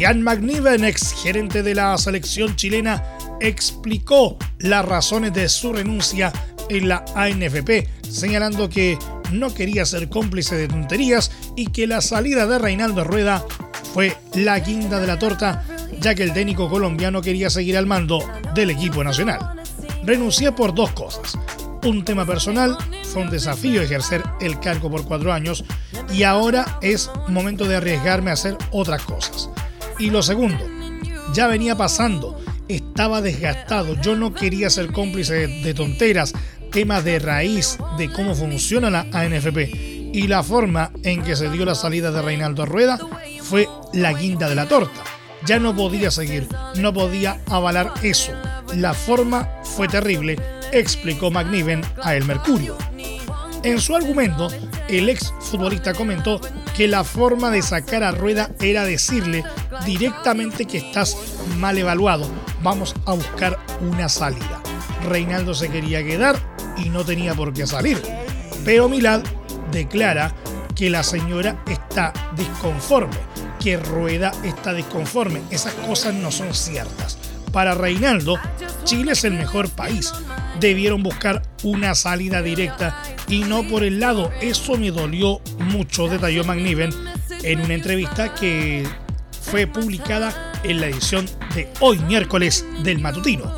Ian 0.02 0.22
McNiven, 0.24 0.82
ex 0.82 1.14
gerente 1.14 1.62
de 1.62 1.76
la 1.76 1.96
selección 1.96 2.56
chilena, 2.56 3.04
explicó 3.38 4.36
las 4.58 4.84
razones 4.84 5.32
de 5.32 5.48
su 5.48 5.72
renuncia 5.72 6.32
en 6.68 6.88
la 6.88 7.04
ANFP, 7.14 7.86
señalando 8.10 8.68
que 8.68 8.98
no 9.30 9.54
quería 9.54 9.86
ser 9.86 10.08
cómplice 10.08 10.56
de 10.56 10.66
tonterías 10.66 11.30
y 11.54 11.68
que 11.68 11.86
la 11.86 12.00
salida 12.00 12.48
de 12.48 12.58
Reinaldo 12.58 13.04
Rueda 13.04 13.46
fue 13.94 14.16
la 14.34 14.58
guinda 14.58 14.98
de 14.98 15.06
la 15.06 15.20
torta, 15.20 15.64
ya 16.00 16.16
que 16.16 16.24
el 16.24 16.32
técnico 16.32 16.68
colombiano 16.68 17.22
quería 17.22 17.48
seguir 17.48 17.76
al 17.76 17.86
mando 17.86 18.28
del 18.56 18.70
equipo 18.70 19.04
nacional. 19.04 19.52
Renuncié 20.04 20.50
por 20.50 20.74
dos 20.74 20.90
cosas. 20.90 21.38
Un 21.84 22.04
tema 22.04 22.26
personal, 22.26 22.76
fue 23.04 23.22
un 23.22 23.30
desafío 23.30 23.80
ejercer 23.80 24.24
el 24.40 24.58
cargo 24.58 24.90
por 24.90 25.04
cuatro 25.04 25.32
años 25.32 25.62
y 26.12 26.24
ahora 26.24 26.80
es 26.82 27.08
momento 27.28 27.66
de 27.68 27.76
arriesgarme 27.76 28.30
a 28.30 28.34
hacer 28.34 28.58
otras 28.72 29.02
cosas. 29.04 29.51
Y 30.02 30.10
lo 30.10 30.20
segundo, 30.20 30.68
ya 31.32 31.46
venía 31.46 31.76
pasando, 31.76 32.36
estaba 32.66 33.20
desgastado, 33.20 33.94
yo 34.02 34.16
no 34.16 34.34
quería 34.34 34.68
ser 34.68 34.90
cómplice 34.90 35.46
de, 35.46 35.74
tonteras, 35.74 36.32
temas 36.72 37.04
de 37.04 37.20
raíz 37.20 37.78
de 37.98 38.10
cómo 38.10 38.34
funciona 38.34 38.90
la 38.90 39.06
ANFP. 39.12 40.10
Y 40.12 40.26
la 40.26 40.42
forma 40.42 40.90
en 41.04 41.22
que 41.22 41.36
se 41.36 41.48
dio 41.50 41.64
la 41.64 41.76
salida 41.76 42.10
de 42.10 42.20
Reinaldo 42.20 42.66
Rueda 42.66 42.98
fue 43.42 43.68
la 43.92 44.12
guinda 44.12 44.48
de 44.48 44.56
la 44.56 44.66
torta. 44.66 45.04
Ya 45.46 45.60
no 45.60 45.72
podía 45.72 46.10
seguir, 46.10 46.48
no 46.78 46.92
podía 46.92 47.40
avalar 47.46 47.94
eso. 48.02 48.32
La 48.74 48.94
forma 48.94 49.48
fue 49.62 49.86
terrible, 49.86 50.36
explicó 50.72 51.30
McNiven 51.30 51.80
a 52.02 52.16
El 52.16 52.24
Mercurio. 52.24 52.76
En 53.62 53.78
su 53.78 53.94
argumento, 53.94 54.48
el 54.88 55.08
ex 55.08 55.32
futbolista 55.38 55.94
comentó 55.94 56.40
que 56.76 56.88
la 56.88 57.04
forma 57.04 57.50
de 57.50 57.62
sacar 57.62 58.02
a 58.02 58.10
Rueda 58.10 58.50
era 58.60 58.84
decirle 58.84 59.44
directamente 59.84 60.66
que 60.66 60.78
estás 60.78 61.16
mal 61.58 61.78
evaluado, 61.78 62.26
vamos 62.62 62.94
a 63.06 63.12
buscar 63.12 63.58
una 63.80 64.08
salida. 64.08 64.62
Reinaldo 65.08 65.54
se 65.54 65.68
quería 65.68 66.04
quedar 66.04 66.36
y 66.76 66.88
no 66.88 67.04
tenía 67.04 67.34
por 67.34 67.52
qué 67.52 67.66
salir. 67.66 68.00
Pero 68.64 68.88
Milad 68.88 69.22
declara 69.70 70.34
que 70.74 70.90
la 70.90 71.02
señora 71.02 71.62
está 71.68 72.12
disconforme, 72.36 73.16
que 73.60 73.76
Rueda 73.76 74.32
está 74.44 74.72
disconforme. 74.72 75.42
Esas 75.50 75.74
cosas 75.74 76.14
no 76.14 76.30
son 76.30 76.54
ciertas. 76.54 77.18
Para 77.52 77.74
Reinaldo, 77.74 78.38
Chile 78.84 79.12
es 79.12 79.24
el 79.24 79.34
mejor 79.34 79.68
país. 79.68 80.12
Debieron 80.58 81.02
buscar 81.02 81.42
una 81.62 81.94
salida 81.94 82.40
directa 82.40 83.02
y 83.28 83.40
no 83.40 83.66
por 83.68 83.84
el 83.84 84.00
lado. 84.00 84.30
Eso 84.40 84.76
me 84.76 84.90
dolió 84.90 85.40
mucho, 85.58 86.08
detalló 86.08 86.44
McNiven, 86.44 86.90
en 87.42 87.60
una 87.60 87.74
entrevista 87.74 88.34
que 88.34 88.86
fue 89.42 89.66
publicada 89.66 90.52
en 90.62 90.80
la 90.80 90.86
edición 90.86 91.26
de 91.54 91.68
hoy 91.80 91.98
miércoles 91.98 92.64
del 92.82 93.00
matutino. 93.00 93.52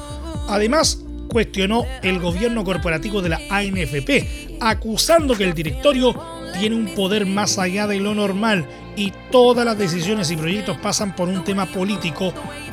Además, 0.48 0.98
cuestionó 1.28 1.84
el 2.02 2.20
gobierno 2.20 2.64
corporativo 2.64 3.20
de 3.20 3.28
la 3.28 3.40
ANFP, 3.50 4.58
acusando 4.60 5.34
que 5.36 5.44
el 5.44 5.54
directorio 5.54 6.14
tiene 6.58 6.76
un 6.76 6.94
poder 6.94 7.26
más 7.26 7.58
allá 7.58 7.86
de 7.86 7.98
lo 7.98 8.14
normal 8.14 8.66
y 8.96 9.12
todas 9.32 9.64
las 9.64 9.76
decisiones 9.76 10.30
y 10.30 10.36
proyectos 10.36 10.78
pasan 10.78 11.16
por 11.16 11.28
un 11.28 11.42
tema 11.42 11.66
político 11.66 12.32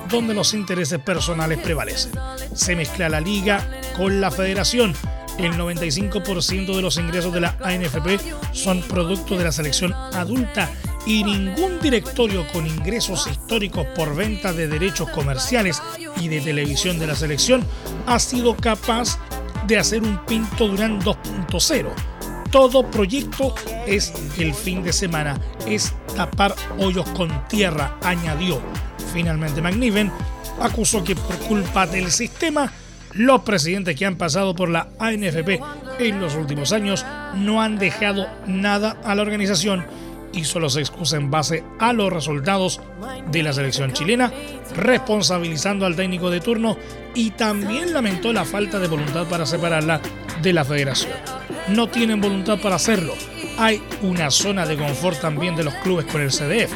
donde 0.10 0.34
los 0.34 0.54
intereses 0.54 1.00
personales 1.00 1.60
prevalecen. 1.60 2.12
Se 2.54 2.76
mezcla 2.76 3.10
la 3.10 3.20
liga 3.20 3.82
con 3.98 4.22
la 4.22 4.30
federación. 4.30 4.94
El 5.40 5.54
95% 5.54 6.76
de 6.76 6.82
los 6.82 6.98
ingresos 6.98 7.34
de 7.34 7.42
la 7.42 7.58
ANFP 7.64 8.20
son 8.52 8.82
producto 8.84 9.38
de 9.38 9.46
la 9.46 9.52
selección 9.52 9.94
adulta 9.94 10.70
y 11.06 11.24
ningún 11.24 11.80
directorio 11.80 12.48
con 12.52 12.68
ingresos 12.68 13.28
históricos 13.28 13.86
por 13.96 14.16
venta 14.16 14.54
de 14.54 14.68
derechos 14.68 15.10
comerciales 15.10 15.82
y 16.20 16.28
de 16.28 16.42
televisión 16.42 17.00
de 17.00 17.08
la 17.08 17.16
selección 17.16 17.66
ha 18.06 18.20
sido 18.20 18.56
capaz 18.56 19.18
de 19.68 19.78
hacer 19.78 20.04
un 20.04 20.24
Pinto 20.26 20.68
Durán 20.68 21.02
2.0. 21.02 21.90
Todo 22.52 22.86
proyecto 22.90 23.56
es 23.88 24.14
el 24.38 24.54
fin 24.54 24.84
de 24.84 24.92
semana, 24.92 25.40
es 25.66 25.94
tapar 26.16 26.54
hoyos 26.78 27.08
con 27.12 27.48
tierra, 27.48 27.98
añadió. 28.04 28.62
Finalmente 29.14 29.62
McNiven 29.62 30.12
acusó 30.60 31.04
que 31.04 31.16
por 31.16 31.38
culpa 31.38 31.88
del 31.88 32.12
sistema, 32.12 32.72
los 33.14 33.42
presidentes 33.42 33.96
que 33.96 34.06
han 34.06 34.18
pasado 34.18 34.56
por 34.56 34.70
la 34.70 34.90
ANFP 35.00 35.62
en 36.00 36.20
los 36.20 36.36
últimos 36.36 36.72
años 36.72 37.06
no 37.36 37.62
han 37.62 37.78
dejado 37.78 38.28
nada 38.48 38.98
a 39.04 39.16
la 39.16 39.22
organización 39.22 39.86
y 40.34 40.46
solo 40.46 40.70
se 40.70 40.80
excusa 40.80 41.18
en 41.18 41.32
base 41.32 41.64
a 41.80 41.94
los 41.94 42.12
resultados 42.12 42.82
de 43.32 43.44
la 43.44 43.54
selección 43.54 43.94
chilena, 43.94 44.32
responsabilizando 44.76 45.86
al 45.86 45.96
técnico 45.96 46.30
de 46.30 46.40
turno 46.40 46.78
y 47.16 47.32
también 47.32 47.94
lamentó 47.94 48.34
la 48.34 48.46
falta 48.46 48.80
de 48.80 48.88
voluntad 48.88 49.28
para 49.28 49.46
separarla 49.46 50.02
de 50.42 50.54
la 50.54 50.66
federación. 50.66 51.14
No 51.70 51.88
tienen 51.90 52.22
voluntad 52.22 52.60
para 52.60 52.76
hacerlo. 52.76 53.14
Hay 53.58 53.82
una 54.02 54.32
zona 54.32 54.66
de 54.66 54.78
confort 54.78 55.20
también 55.20 55.56
de 55.56 55.64
los 55.64 55.74
clubes 55.76 56.06
con 56.06 56.22
el 56.22 56.32
CDF. 56.32 56.74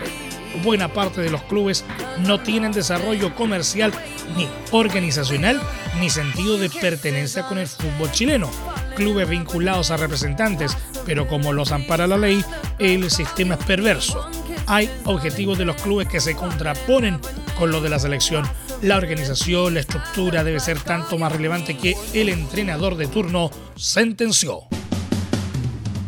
Buena 0.64 0.88
parte 0.88 1.22
de 1.22 1.30
los 1.30 1.44
clubes 1.44 1.84
no 2.20 2.40
tienen 2.40 2.72
desarrollo 2.72 3.36
comercial 3.36 3.92
ni 4.38 4.48
organizacional 4.72 5.62
ni 6.00 6.10
sentido 6.10 6.58
de 6.58 6.70
pertenencia 6.70 7.44
con 7.48 7.58
el 7.58 7.68
fútbol 7.68 8.12
chileno 8.12 8.50
clubes 8.96 9.30
vinculados 9.30 9.92
a 9.92 9.98
representantes, 9.98 10.76
pero 11.06 11.28
como 11.28 11.54
los 11.54 11.72
ampara 11.72 12.08
la 12.08 12.18
ley, 12.18 12.44
el 12.80 13.12
sistema 13.12 13.56
es 13.56 13.66
perverso. 13.66 14.28
Hay 14.66 14.90
objetivos 15.04 15.58
de 15.58 15.66
los 15.66 15.76
clubes 15.76 16.08
que 16.08 16.20
se 16.20 16.36
contraponen 16.36 17.20
con 17.58 17.72
los 17.72 17.84
de 17.84 17.90
la 17.90 18.00
selección. 18.00 18.46
La 18.82 18.98
organización, 18.98 19.76
la 19.76 19.82
estructura 19.82 20.44
debe 20.44 20.60
ser 20.60 20.80
tanto 20.80 21.18
más 21.18 21.32
relevante 21.32 21.78
que 21.78 21.96
el 22.14 22.30
entrenador 22.30 22.98
de 22.98 23.08
turno 23.08 23.52
sentenció. 23.76 24.62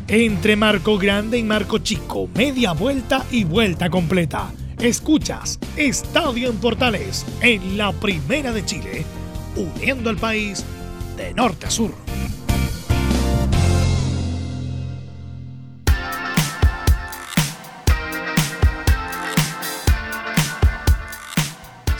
Entre 0.07 0.55
marco 0.55 0.97
grande 0.97 1.37
y 1.37 1.43
marco 1.43 1.79
chico, 1.79 2.29
media 2.33 2.71
vuelta 2.71 3.25
y 3.29 3.43
vuelta 3.43 3.89
completa. 3.89 4.51
Escuchas 4.79 5.59
Estadio 5.75 6.49
en 6.49 6.57
Portales 6.57 7.25
en 7.41 7.77
la 7.77 7.91
Primera 7.91 8.51
de 8.51 8.63
Chile, 8.63 9.05
uniendo 9.55 10.09
al 10.09 10.17
país 10.17 10.63
de 11.17 11.33
norte 11.33 11.65
a 11.65 11.71
sur. 11.71 11.91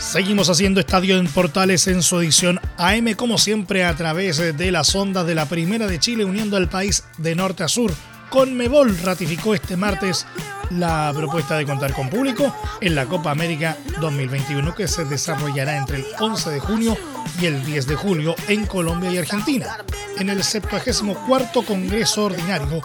Seguimos 0.08 0.48
haciendo 0.48 0.80
Estadio 0.80 1.18
en 1.18 1.26
Portales 1.26 1.86
en 1.86 2.02
su 2.02 2.18
edición 2.18 2.58
AM, 2.78 3.12
como 3.12 3.36
siempre, 3.36 3.84
a 3.84 3.94
través 3.94 4.38
de 4.38 4.72
las 4.72 4.94
ondas 4.94 5.26
de 5.26 5.34
la 5.34 5.44
Primera 5.44 5.86
de 5.86 5.98
Chile, 5.98 6.24
uniendo 6.24 6.56
al 6.56 6.70
país 6.70 7.04
de 7.18 7.34
norte 7.34 7.62
a 7.62 7.68
sur. 7.68 7.92
Conmebol 8.30 8.96
ratificó 9.02 9.54
este 9.54 9.76
martes 9.76 10.26
la 10.70 11.12
propuesta 11.14 11.58
de 11.58 11.66
contar 11.66 11.92
con 11.92 12.08
público 12.08 12.56
en 12.80 12.94
la 12.94 13.04
Copa 13.04 13.32
América 13.32 13.76
2021 14.00 14.74
que 14.74 14.88
se 14.88 15.04
desarrollará 15.04 15.76
entre 15.76 15.98
el 15.98 16.06
11 16.18 16.50
de 16.52 16.60
junio 16.60 16.96
y 17.38 17.44
el 17.44 17.62
10 17.66 17.86
de 17.88 17.96
julio 17.96 18.34
en 18.48 18.64
Colombia 18.64 19.12
y 19.12 19.18
Argentina. 19.18 19.76
En 20.18 20.30
el 20.30 20.42
74 20.42 21.62
Congreso 21.62 22.24
Ordinario 22.24 22.82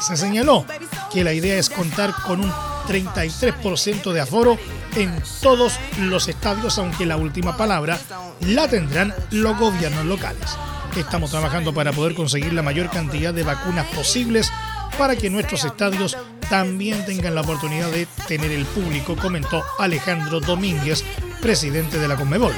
se 0.00 0.16
señaló 0.16 0.64
que 1.12 1.24
la 1.24 1.32
idea 1.32 1.58
es 1.58 1.68
contar 1.68 2.14
con 2.24 2.38
un 2.40 2.52
33% 2.86 4.12
de 4.12 4.20
aforo 4.20 4.58
en 4.94 5.22
todos 5.40 5.78
los 5.98 6.28
estadios, 6.28 6.78
aunque 6.78 7.06
la 7.06 7.16
última 7.16 7.56
palabra 7.56 7.98
la 8.40 8.68
tendrán 8.68 9.14
los 9.30 9.58
gobiernos 9.58 10.04
locales. 10.04 10.56
Estamos 10.96 11.30
trabajando 11.30 11.72
para 11.72 11.92
poder 11.92 12.14
conseguir 12.14 12.52
la 12.52 12.62
mayor 12.62 12.90
cantidad 12.90 13.32
de 13.32 13.42
vacunas 13.42 13.86
posibles 13.88 14.50
para 14.98 15.16
que 15.16 15.30
nuestros 15.30 15.64
estadios 15.64 16.16
también 16.50 17.04
tengan 17.06 17.34
la 17.34 17.40
oportunidad 17.40 17.90
de 17.90 18.06
tener 18.28 18.50
el 18.50 18.66
público, 18.66 19.16
comentó 19.16 19.64
Alejandro 19.78 20.40
Domínguez, 20.40 21.02
presidente 21.40 21.98
de 21.98 22.08
la 22.08 22.16
Conmebol. 22.16 22.52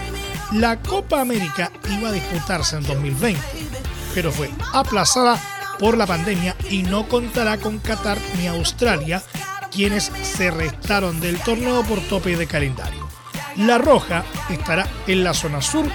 La 0.52 0.80
Copa 0.80 1.20
América 1.20 1.70
iba 1.88 2.08
a 2.08 2.12
disputarse 2.12 2.76
en 2.76 2.84
2020, 2.84 3.40
pero 4.14 4.32
fue 4.32 4.50
aplazada 4.72 5.40
por 5.78 5.96
la 5.96 6.06
pandemia 6.06 6.56
y 6.70 6.82
no 6.82 7.08
contará 7.08 7.58
con 7.58 7.78
Qatar 7.78 8.18
ni 8.38 8.46
Australia, 8.46 9.22
quienes 9.74 10.12
se 10.22 10.50
restaron 10.50 11.20
del 11.20 11.38
torneo 11.40 11.82
por 11.82 12.00
tope 12.02 12.36
de 12.36 12.46
calendario. 12.46 13.08
La 13.56 13.78
Roja 13.78 14.24
estará 14.48 14.86
en 15.06 15.24
la 15.24 15.34
zona 15.34 15.60
sur 15.60 15.86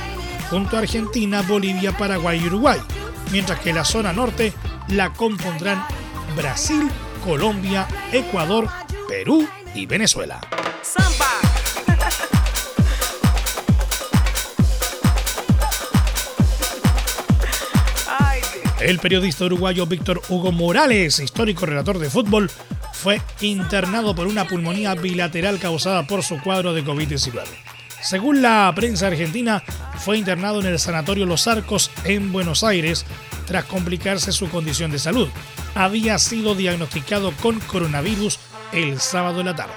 junto 0.49 0.75
a 0.75 0.79
Argentina, 0.79 1.41
Bolivia, 1.43 1.97
Paraguay 1.97 2.41
y 2.43 2.47
Uruguay, 2.47 2.79
mientras 3.31 3.59
que 3.59 3.73
la 3.73 3.85
zona 3.85 4.11
norte 4.11 4.53
la 4.89 5.13
compondrán 5.13 5.85
Brasil, 6.35 6.89
Colombia, 7.23 7.87
Ecuador, 8.11 8.67
Perú 9.07 9.47
y 9.73 9.85
Venezuela. 9.85 10.41
El 18.79 18.99
periodista 18.99 19.43
uruguayo 19.43 19.85
Víctor 19.85 20.21
Hugo 20.29 20.53
Morales, 20.53 21.19
histórico 21.19 21.65
relator 21.65 21.99
de 21.99 22.09
fútbol, 22.09 22.49
fue 23.01 23.21
internado 23.39 24.13
por 24.13 24.27
una 24.27 24.45
pulmonía 24.45 24.93
bilateral 24.93 25.57
causada 25.57 26.05
por 26.05 26.21
su 26.21 26.37
cuadro 26.41 26.73
de 26.73 26.83
COVID-19. 26.83 27.43
Según 28.01 28.41
la 28.41 28.71
prensa 28.75 29.07
argentina, 29.07 29.63
fue 29.99 30.17
internado 30.17 30.59
en 30.59 30.67
el 30.67 30.79
Sanatorio 30.79 31.25
Los 31.25 31.47
Arcos 31.47 31.91
en 32.03 32.33
Buenos 32.33 32.63
Aires 32.65 33.05
tras 33.45 33.63
complicarse 33.63 34.33
su 34.33 34.49
condición 34.49 34.91
de 34.91 34.99
salud. 34.99 35.29
Había 35.75 36.19
sido 36.19 36.55
diagnosticado 36.55 37.31
con 37.41 37.61
coronavirus 37.61 38.37
el 38.73 38.99
sábado 38.99 39.39
en 39.39 39.45
la 39.45 39.55
tarde. 39.55 39.73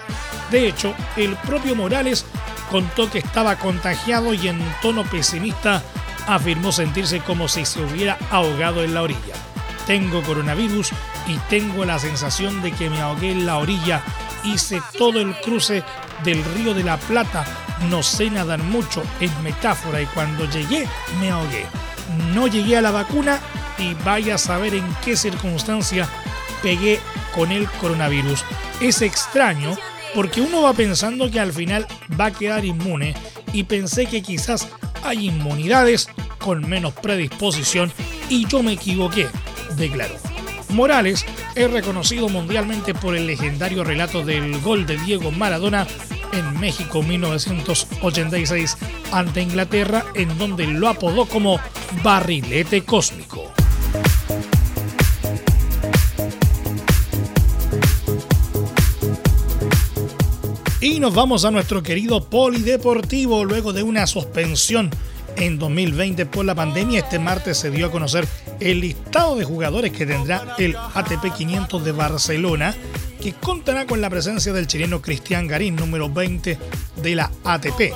De 0.50 0.66
hecho, 0.66 0.92
el 1.16 1.36
propio 1.36 1.76
Morales 1.76 2.26
contó 2.72 3.08
que 3.08 3.18
estaba 3.18 3.56
contagiado 3.56 4.34
y 4.34 4.48
en 4.48 4.58
tono 4.82 5.04
pesimista 5.04 5.80
afirmó 6.26 6.72
sentirse 6.72 7.20
como 7.20 7.46
si 7.46 7.64
se 7.64 7.80
hubiera 7.82 8.18
ahogado 8.30 8.82
en 8.82 8.94
la 8.94 9.02
orilla. 9.02 9.34
Tengo 9.86 10.22
coronavirus 10.22 10.90
y 11.26 11.36
tengo 11.48 11.84
la 11.84 11.98
sensación 11.98 12.62
de 12.62 12.72
que 12.72 12.90
me 12.90 13.00
ahogué 13.00 13.32
en 13.32 13.46
la 13.46 13.58
orilla. 13.58 14.02
Hice 14.44 14.80
todo 14.98 15.20
el 15.20 15.34
cruce 15.40 15.82
del 16.24 16.44
río 16.54 16.74
de 16.74 16.84
la 16.84 16.96
Plata. 16.96 17.44
No 17.88 18.02
sé 18.02 18.30
nadar 18.30 18.62
mucho, 18.62 19.02
es 19.20 19.30
metáfora, 19.40 20.00
y 20.00 20.06
cuando 20.06 20.48
llegué 20.48 20.86
me 21.20 21.30
ahogué. 21.30 21.66
No 22.34 22.46
llegué 22.46 22.76
a 22.76 22.82
la 22.82 22.90
vacuna 22.90 23.40
y 23.78 23.94
vaya 24.04 24.34
a 24.34 24.38
saber 24.38 24.74
en 24.74 24.84
qué 25.04 25.16
circunstancia 25.16 26.08
pegué 26.62 27.00
con 27.34 27.52
el 27.52 27.68
coronavirus. 27.70 28.44
Es 28.80 29.02
extraño 29.02 29.76
porque 30.14 30.40
uno 30.40 30.62
va 30.62 30.72
pensando 30.74 31.30
que 31.30 31.40
al 31.40 31.52
final 31.52 31.86
va 32.20 32.26
a 32.26 32.32
quedar 32.32 32.64
inmune 32.64 33.14
y 33.52 33.64
pensé 33.64 34.06
que 34.06 34.22
quizás 34.22 34.68
hay 35.04 35.28
inmunidades 35.28 36.08
con 36.38 36.68
menos 36.68 36.92
predisposición 36.94 37.92
y 38.28 38.46
yo 38.46 38.62
me 38.62 38.72
equivoqué, 38.72 39.28
declaró. 39.76 40.31
Morales 40.72 41.24
es 41.54 41.70
reconocido 41.70 42.28
mundialmente 42.28 42.94
por 42.94 43.14
el 43.14 43.26
legendario 43.26 43.84
relato 43.84 44.24
del 44.24 44.60
gol 44.60 44.86
de 44.86 44.96
Diego 44.98 45.30
Maradona 45.30 45.86
en 46.32 46.58
México 46.60 47.02
1986 47.02 48.76
ante 49.12 49.42
Inglaterra, 49.42 50.04
en 50.14 50.36
donde 50.38 50.66
lo 50.66 50.88
apodó 50.88 51.26
como 51.26 51.60
barrilete 52.02 52.82
cósmico. 52.82 53.52
Y 60.80 60.98
nos 60.98 61.14
vamos 61.14 61.44
a 61.44 61.50
nuestro 61.50 61.82
querido 61.82 62.24
polideportivo 62.24 63.44
luego 63.44 63.72
de 63.72 63.82
una 63.84 64.06
suspensión 64.06 64.90
en 65.36 65.58
2020 65.58 66.26
por 66.26 66.44
la 66.44 66.54
pandemia. 66.54 67.00
Este 67.00 67.18
martes 67.18 67.58
se 67.58 67.70
dio 67.70 67.86
a 67.86 67.90
conocer 67.90 68.26
el 68.70 68.80
listado 68.80 69.36
de 69.36 69.44
jugadores 69.44 69.92
que 69.92 70.06
tendrá 70.06 70.54
el 70.58 70.76
ATP 70.76 71.34
500 71.36 71.84
de 71.84 71.92
Barcelona 71.92 72.74
que 73.20 73.32
contará 73.34 73.86
con 73.86 74.00
la 74.00 74.10
presencia 74.10 74.52
del 74.52 74.66
chileno 74.66 75.00
Cristian 75.00 75.46
Garín, 75.46 75.76
número 75.76 76.10
20 76.10 76.58
de 77.02 77.14
la 77.14 77.30
ATP. 77.44 77.92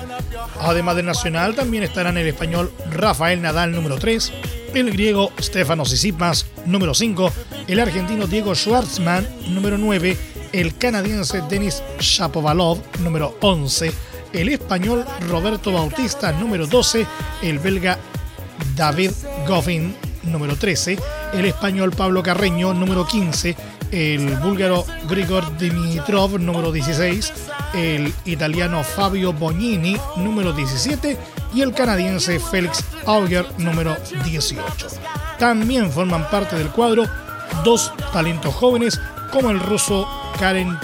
Además 0.60 0.94
del 0.96 1.06
nacional, 1.06 1.56
también 1.56 1.82
estarán 1.82 2.16
el 2.16 2.28
español 2.28 2.72
Rafael 2.92 3.42
Nadal, 3.42 3.72
número 3.72 3.98
3, 3.98 4.32
el 4.74 4.92
griego 4.92 5.32
Stefanos 5.40 5.88
Tsitsipas, 5.88 6.46
número 6.64 6.94
5, 6.94 7.32
el 7.66 7.80
argentino 7.80 8.28
Diego 8.28 8.54
Schwartzman, 8.54 9.26
número 9.48 9.78
9, 9.78 10.16
el 10.52 10.76
canadiense 10.76 11.42
Denis 11.48 11.82
Shapovalov, 11.98 12.80
número 13.00 13.36
11, 13.40 13.92
el 14.32 14.48
español 14.50 15.04
Roberto 15.28 15.72
Bautista, 15.72 16.30
número 16.30 16.68
12, 16.68 17.04
el 17.42 17.58
belga 17.58 17.98
David 18.76 19.10
Goffin, 19.48 19.94
número 20.26 20.56
13, 20.56 20.98
el 21.34 21.44
español 21.46 21.92
Pablo 21.92 22.22
Carreño, 22.22 22.74
número 22.74 23.06
15, 23.06 23.56
el 23.92 24.36
búlgaro 24.36 24.84
Grigor 25.08 25.56
Dimitrov, 25.58 26.38
número 26.38 26.72
16, 26.72 27.32
el 27.74 28.12
italiano 28.24 28.82
Fabio 28.82 29.32
Bognini, 29.32 29.96
número 30.16 30.52
17, 30.52 31.16
y 31.54 31.62
el 31.62 31.72
canadiense 31.72 32.38
Félix 32.38 32.84
Auger, 33.06 33.46
número 33.58 33.96
18. 34.24 34.86
También 35.38 35.90
forman 35.90 36.28
parte 36.30 36.56
del 36.56 36.68
cuadro 36.68 37.04
dos 37.64 37.92
talentos 38.12 38.54
jóvenes 38.54 39.00
como 39.32 39.50
el 39.50 39.60
ruso 39.60 40.08
Karen 40.38 40.76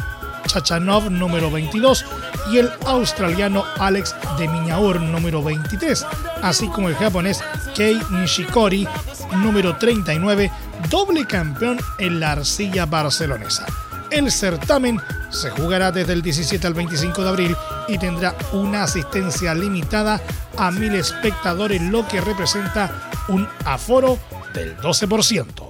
Chachanov, 0.47 1.11
número 1.11 1.51
22, 1.51 2.05
y 2.53 2.59
el 2.59 2.71
australiano 2.87 3.65
Alex 3.79 4.15
de 4.39 4.49
Miñaur, 4.49 5.01
número 5.01 5.43
23, 5.43 6.05
así 6.43 6.69
como 6.69 6.89
el 6.89 6.97
japonés 6.97 7.43
Kei 7.75 8.01
Nishikori, 8.11 8.87
número 9.37 9.77
39, 9.77 10.51
doble 10.91 11.27
campeón 11.27 11.79
en 11.99 12.21
la 12.21 12.33
arcilla 12.33 12.87
barcelonesa. 12.87 13.67
El 14.11 14.31
certamen 14.31 15.01
se 15.31 15.51
jugará 15.51 15.91
desde 15.91 16.13
el 16.13 16.23
17 16.23 16.67
al 16.67 16.75
25 16.75 17.23
de 17.23 17.29
abril 17.29 17.57
y 17.89 17.97
tendrá 17.99 18.35
una 18.53 18.83
asistencia 18.83 19.55
limitada 19.55 20.21
a 20.59 20.71
mil 20.71 20.95
espectadores, 20.95 21.81
lo 21.81 22.07
que 22.07 22.21
representa 22.21 22.91
un 23.29 23.49
aforo 23.65 24.19
del 24.53 24.77
12%. 24.77 25.62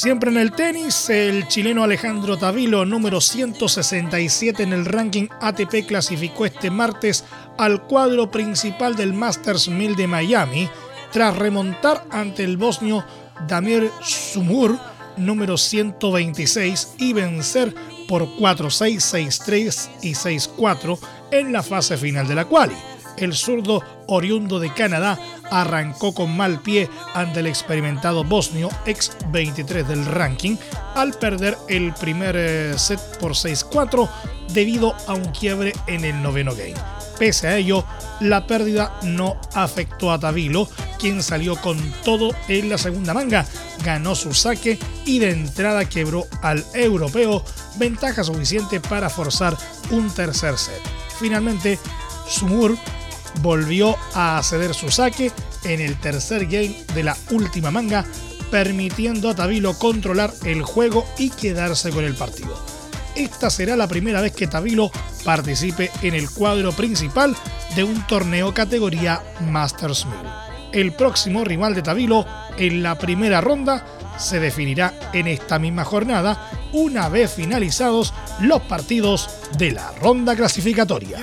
Siempre 0.00 0.30
en 0.30 0.38
el 0.38 0.52
tenis, 0.52 1.10
el 1.10 1.46
chileno 1.46 1.84
Alejandro 1.84 2.38
Tavilo, 2.38 2.86
número 2.86 3.20
167 3.20 4.62
en 4.62 4.72
el 4.72 4.86
ranking 4.86 5.26
ATP, 5.42 5.86
clasificó 5.86 6.46
este 6.46 6.70
martes 6.70 7.26
al 7.58 7.82
cuadro 7.82 8.30
principal 8.30 8.96
del 8.96 9.12
Masters 9.12 9.68
1000 9.68 9.96
de 9.96 10.06
Miami, 10.06 10.70
tras 11.12 11.36
remontar 11.36 12.06
ante 12.10 12.44
el 12.44 12.56
bosnio 12.56 13.04
Damir 13.46 13.90
Sumur, 14.00 14.78
número 15.18 15.58
126, 15.58 16.94
y 16.96 17.12
vencer 17.12 17.74
por 18.08 18.22
4-6, 18.38 19.44
6-3 19.44 19.88
y 20.00 20.14
6-4 20.14 20.98
en 21.30 21.52
la 21.52 21.62
fase 21.62 21.98
final 21.98 22.26
de 22.26 22.36
la 22.36 22.46
quali 22.46 22.99
el 23.24 23.34
zurdo 23.34 23.82
oriundo 24.06 24.58
de 24.58 24.72
Canadá 24.72 25.18
arrancó 25.50 26.14
con 26.14 26.36
mal 26.36 26.60
pie 26.60 26.88
ante 27.14 27.40
el 27.40 27.46
experimentado 27.46 28.24
bosnio, 28.24 28.68
ex 28.86 29.16
23 29.30 29.86
del 29.86 30.06
ranking, 30.06 30.56
al 30.94 31.12
perder 31.14 31.56
el 31.68 31.92
primer 31.94 32.36
eh, 32.38 32.78
set 32.78 33.00
por 33.18 33.32
6-4 33.32 34.08
debido 34.52 34.94
a 35.06 35.14
un 35.14 35.26
quiebre 35.26 35.72
en 35.86 36.04
el 36.04 36.22
noveno 36.22 36.52
game. 36.52 36.74
Pese 37.18 37.48
a 37.48 37.56
ello, 37.58 37.84
la 38.20 38.46
pérdida 38.46 38.98
no 39.02 39.38
afectó 39.54 40.10
a 40.10 40.18
Tavilo, 40.18 40.68
quien 40.98 41.22
salió 41.22 41.56
con 41.56 41.78
todo 42.02 42.34
en 42.48 42.70
la 42.70 42.78
segunda 42.78 43.12
manga, 43.12 43.44
ganó 43.84 44.14
su 44.14 44.32
saque 44.32 44.78
y 45.04 45.18
de 45.18 45.30
entrada 45.30 45.84
quebró 45.84 46.26
al 46.40 46.64
europeo, 46.72 47.44
ventaja 47.76 48.24
suficiente 48.24 48.80
para 48.80 49.10
forzar 49.10 49.56
un 49.90 50.08
tercer 50.10 50.56
set. 50.56 50.80
Finalmente, 51.18 51.78
Sumur 52.26 52.76
volvió 53.42 53.96
a 54.14 54.40
ceder 54.42 54.74
su 54.74 54.90
saque 54.90 55.32
en 55.64 55.80
el 55.80 55.98
tercer 55.98 56.46
game 56.46 56.74
de 56.94 57.02
la 57.02 57.16
última 57.30 57.70
manga, 57.70 58.04
permitiendo 58.50 59.30
a 59.30 59.34
Tabilo 59.34 59.78
controlar 59.78 60.32
el 60.44 60.62
juego 60.62 61.06
y 61.18 61.30
quedarse 61.30 61.90
con 61.90 62.04
el 62.04 62.14
partido. 62.14 62.58
Esta 63.14 63.50
será 63.50 63.76
la 63.76 63.88
primera 63.88 64.20
vez 64.20 64.32
que 64.32 64.46
Tabilo 64.46 64.90
participe 65.24 65.90
en 66.02 66.14
el 66.14 66.30
cuadro 66.30 66.72
principal 66.72 67.36
de 67.74 67.84
un 67.84 68.06
torneo 68.06 68.54
categoría 68.54 69.22
Masters 69.40 70.06
1000. 70.06 70.14
El 70.72 70.92
próximo 70.92 71.44
rival 71.44 71.74
de 71.74 71.82
Tabilo 71.82 72.24
en 72.56 72.82
la 72.82 72.96
primera 72.96 73.40
ronda 73.40 73.84
se 74.18 74.38
definirá 74.38 74.94
en 75.12 75.26
esta 75.26 75.58
misma 75.58 75.84
jornada 75.84 76.50
una 76.72 77.08
vez 77.08 77.32
finalizados 77.32 78.14
los 78.40 78.62
partidos 78.62 79.28
de 79.58 79.72
la 79.72 79.90
ronda 79.92 80.36
clasificatoria. 80.36 81.18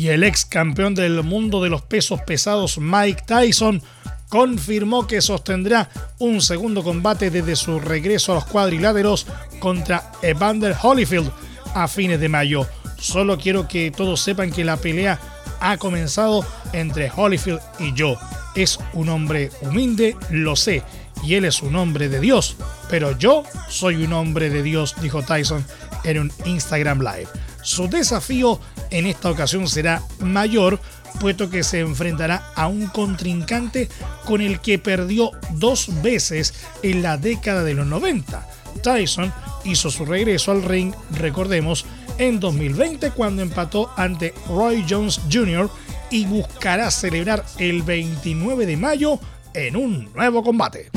Y 0.00 0.08
el 0.08 0.24
ex 0.24 0.46
campeón 0.46 0.94
del 0.94 1.22
mundo 1.22 1.62
de 1.62 1.68
los 1.68 1.82
pesos 1.82 2.22
pesados 2.22 2.78
Mike 2.78 3.24
Tyson 3.26 3.82
confirmó 4.30 5.06
que 5.06 5.20
sostendrá 5.20 5.90
un 6.18 6.40
segundo 6.40 6.82
combate 6.82 7.30
desde 7.30 7.54
su 7.54 7.78
regreso 7.80 8.32
a 8.32 8.36
los 8.36 8.46
cuadriláteros 8.46 9.26
contra 9.58 10.10
Evander 10.22 10.74
Holyfield 10.82 11.30
a 11.74 11.86
fines 11.86 12.18
de 12.18 12.30
mayo. 12.30 12.66
Solo 12.98 13.36
quiero 13.36 13.68
que 13.68 13.90
todos 13.90 14.22
sepan 14.22 14.50
que 14.50 14.64
la 14.64 14.78
pelea 14.78 15.20
ha 15.60 15.76
comenzado 15.76 16.46
entre 16.72 17.12
Holyfield 17.14 17.60
y 17.78 17.92
yo. 17.92 18.16
Es 18.54 18.78
un 18.94 19.10
hombre 19.10 19.50
humilde, 19.60 20.16
lo 20.30 20.56
sé, 20.56 20.82
y 21.22 21.34
él 21.34 21.44
es 21.44 21.60
un 21.60 21.76
hombre 21.76 22.08
de 22.08 22.20
Dios, 22.20 22.56
pero 22.88 23.18
yo 23.18 23.42
soy 23.68 24.02
un 24.02 24.14
hombre 24.14 24.48
de 24.48 24.62
Dios, 24.62 24.94
dijo 25.02 25.22
Tyson 25.22 25.62
en 26.04 26.20
un 26.20 26.32
Instagram 26.46 27.00
Live. 27.00 27.28
Su 27.62 27.86
desafío 27.88 28.58
en 28.90 29.06
esta 29.06 29.30
ocasión 29.30 29.68
será 29.68 30.02
mayor, 30.20 30.80
puesto 31.20 31.50
que 31.50 31.64
se 31.64 31.80
enfrentará 31.80 32.52
a 32.54 32.66
un 32.66 32.86
contrincante 32.86 33.88
con 34.24 34.40
el 34.40 34.60
que 34.60 34.78
perdió 34.78 35.32
dos 35.54 36.02
veces 36.02 36.54
en 36.82 37.02
la 37.02 37.16
década 37.16 37.64
de 37.64 37.74
los 37.74 37.86
90. 37.86 38.46
Tyson 38.82 39.32
hizo 39.64 39.90
su 39.90 40.04
regreso 40.04 40.52
al 40.52 40.62
ring, 40.62 40.94
recordemos, 41.12 41.84
en 42.18 42.38
2020 42.38 43.10
cuando 43.12 43.42
empató 43.42 43.90
ante 43.96 44.34
Roy 44.48 44.84
Jones 44.88 45.20
Jr. 45.30 45.70
y 46.10 46.26
buscará 46.26 46.90
celebrar 46.90 47.44
el 47.58 47.82
29 47.82 48.66
de 48.66 48.76
mayo 48.76 49.18
en 49.54 49.76
un 49.76 50.12
nuevo 50.14 50.42
combate. 50.42 50.90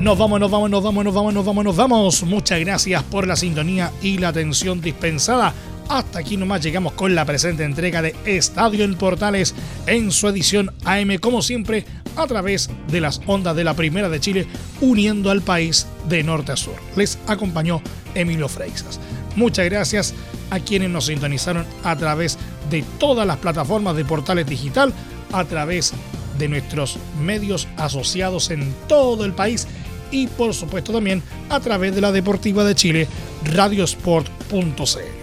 Nos 0.00 0.16
vamos, 0.16 0.40
nos 0.40 0.50
vamos, 0.50 0.70
nos 0.70 0.82
vamos, 0.82 1.04
nos 1.04 1.14
vamos, 1.14 1.34
nos 1.34 1.44
vamos, 1.44 1.64
nos 1.64 1.76
vamos. 1.76 2.22
Muchas 2.22 2.58
gracias 2.60 3.02
por 3.02 3.26
la 3.26 3.36
sintonía 3.36 3.92
y 4.00 4.16
la 4.16 4.28
atención 4.28 4.80
dispensada. 4.80 5.52
Hasta 5.90 6.20
aquí 6.20 6.38
nomás 6.38 6.62
llegamos 6.62 6.94
con 6.94 7.14
la 7.14 7.26
presente 7.26 7.64
entrega 7.64 8.00
de 8.00 8.16
Estadio 8.24 8.84
en 8.84 8.94
Portales 8.94 9.54
en 9.86 10.10
su 10.10 10.26
edición 10.28 10.72
AM, 10.86 11.18
como 11.18 11.42
siempre, 11.42 11.84
a 12.16 12.26
través 12.26 12.70
de 12.88 13.02
las 13.02 13.20
ondas 13.26 13.54
de 13.54 13.62
la 13.62 13.74
Primera 13.74 14.08
de 14.08 14.20
Chile, 14.20 14.46
uniendo 14.80 15.30
al 15.30 15.42
país 15.42 15.86
de 16.08 16.22
norte 16.22 16.52
a 16.52 16.56
sur. 16.56 16.76
Les 16.96 17.18
acompañó 17.26 17.82
Emilio 18.14 18.48
Freixas. 18.48 18.98
Muchas 19.36 19.66
gracias 19.66 20.14
a 20.48 20.60
quienes 20.60 20.88
nos 20.88 21.06
sintonizaron 21.06 21.66
a 21.84 21.94
través 21.94 22.38
de 22.70 22.82
todas 22.98 23.26
las 23.26 23.36
plataformas 23.36 23.96
de 23.96 24.06
Portales 24.06 24.46
Digital, 24.46 24.94
a 25.30 25.44
través 25.44 25.92
de 26.38 26.48
nuestros 26.48 26.96
medios 27.20 27.68
asociados 27.76 28.50
en 28.50 28.74
todo 28.88 29.26
el 29.26 29.34
país 29.34 29.68
y 30.10 30.26
por 30.26 30.54
supuesto 30.54 30.92
también 30.92 31.22
a 31.48 31.60
través 31.60 31.94
de 31.94 32.00
la 32.00 32.12
Deportiva 32.12 32.64
de 32.64 32.74
Chile, 32.74 33.08
radiosport.cl. 33.44 35.20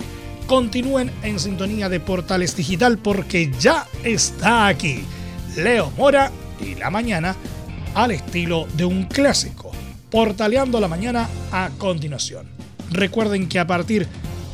Continúen 0.47 1.11
en 1.23 1.39
sintonía 1.39 1.89
de 1.89 1.99
Portales 1.99 2.55
Digital 2.55 2.97
porque 2.97 3.51
ya 3.59 3.85
está 4.03 4.67
aquí 4.67 5.03
Leo 5.57 5.91
Mora 5.97 6.31
y 6.61 6.75
la 6.75 6.89
mañana 6.89 7.35
al 7.93 8.11
estilo 8.11 8.67
de 8.75 8.85
un 8.85 9.05
clásico, 9.05 9.71
portaleando 10.09 10.79
la 10.79 10.87
mañana 10.87 11.27
a 11.51 11.69
continuación. 11.77 12.47
Recuerden 12.91 13.49
que 13.49 13.59
a 13.59 13.67
partir 13.67 14.07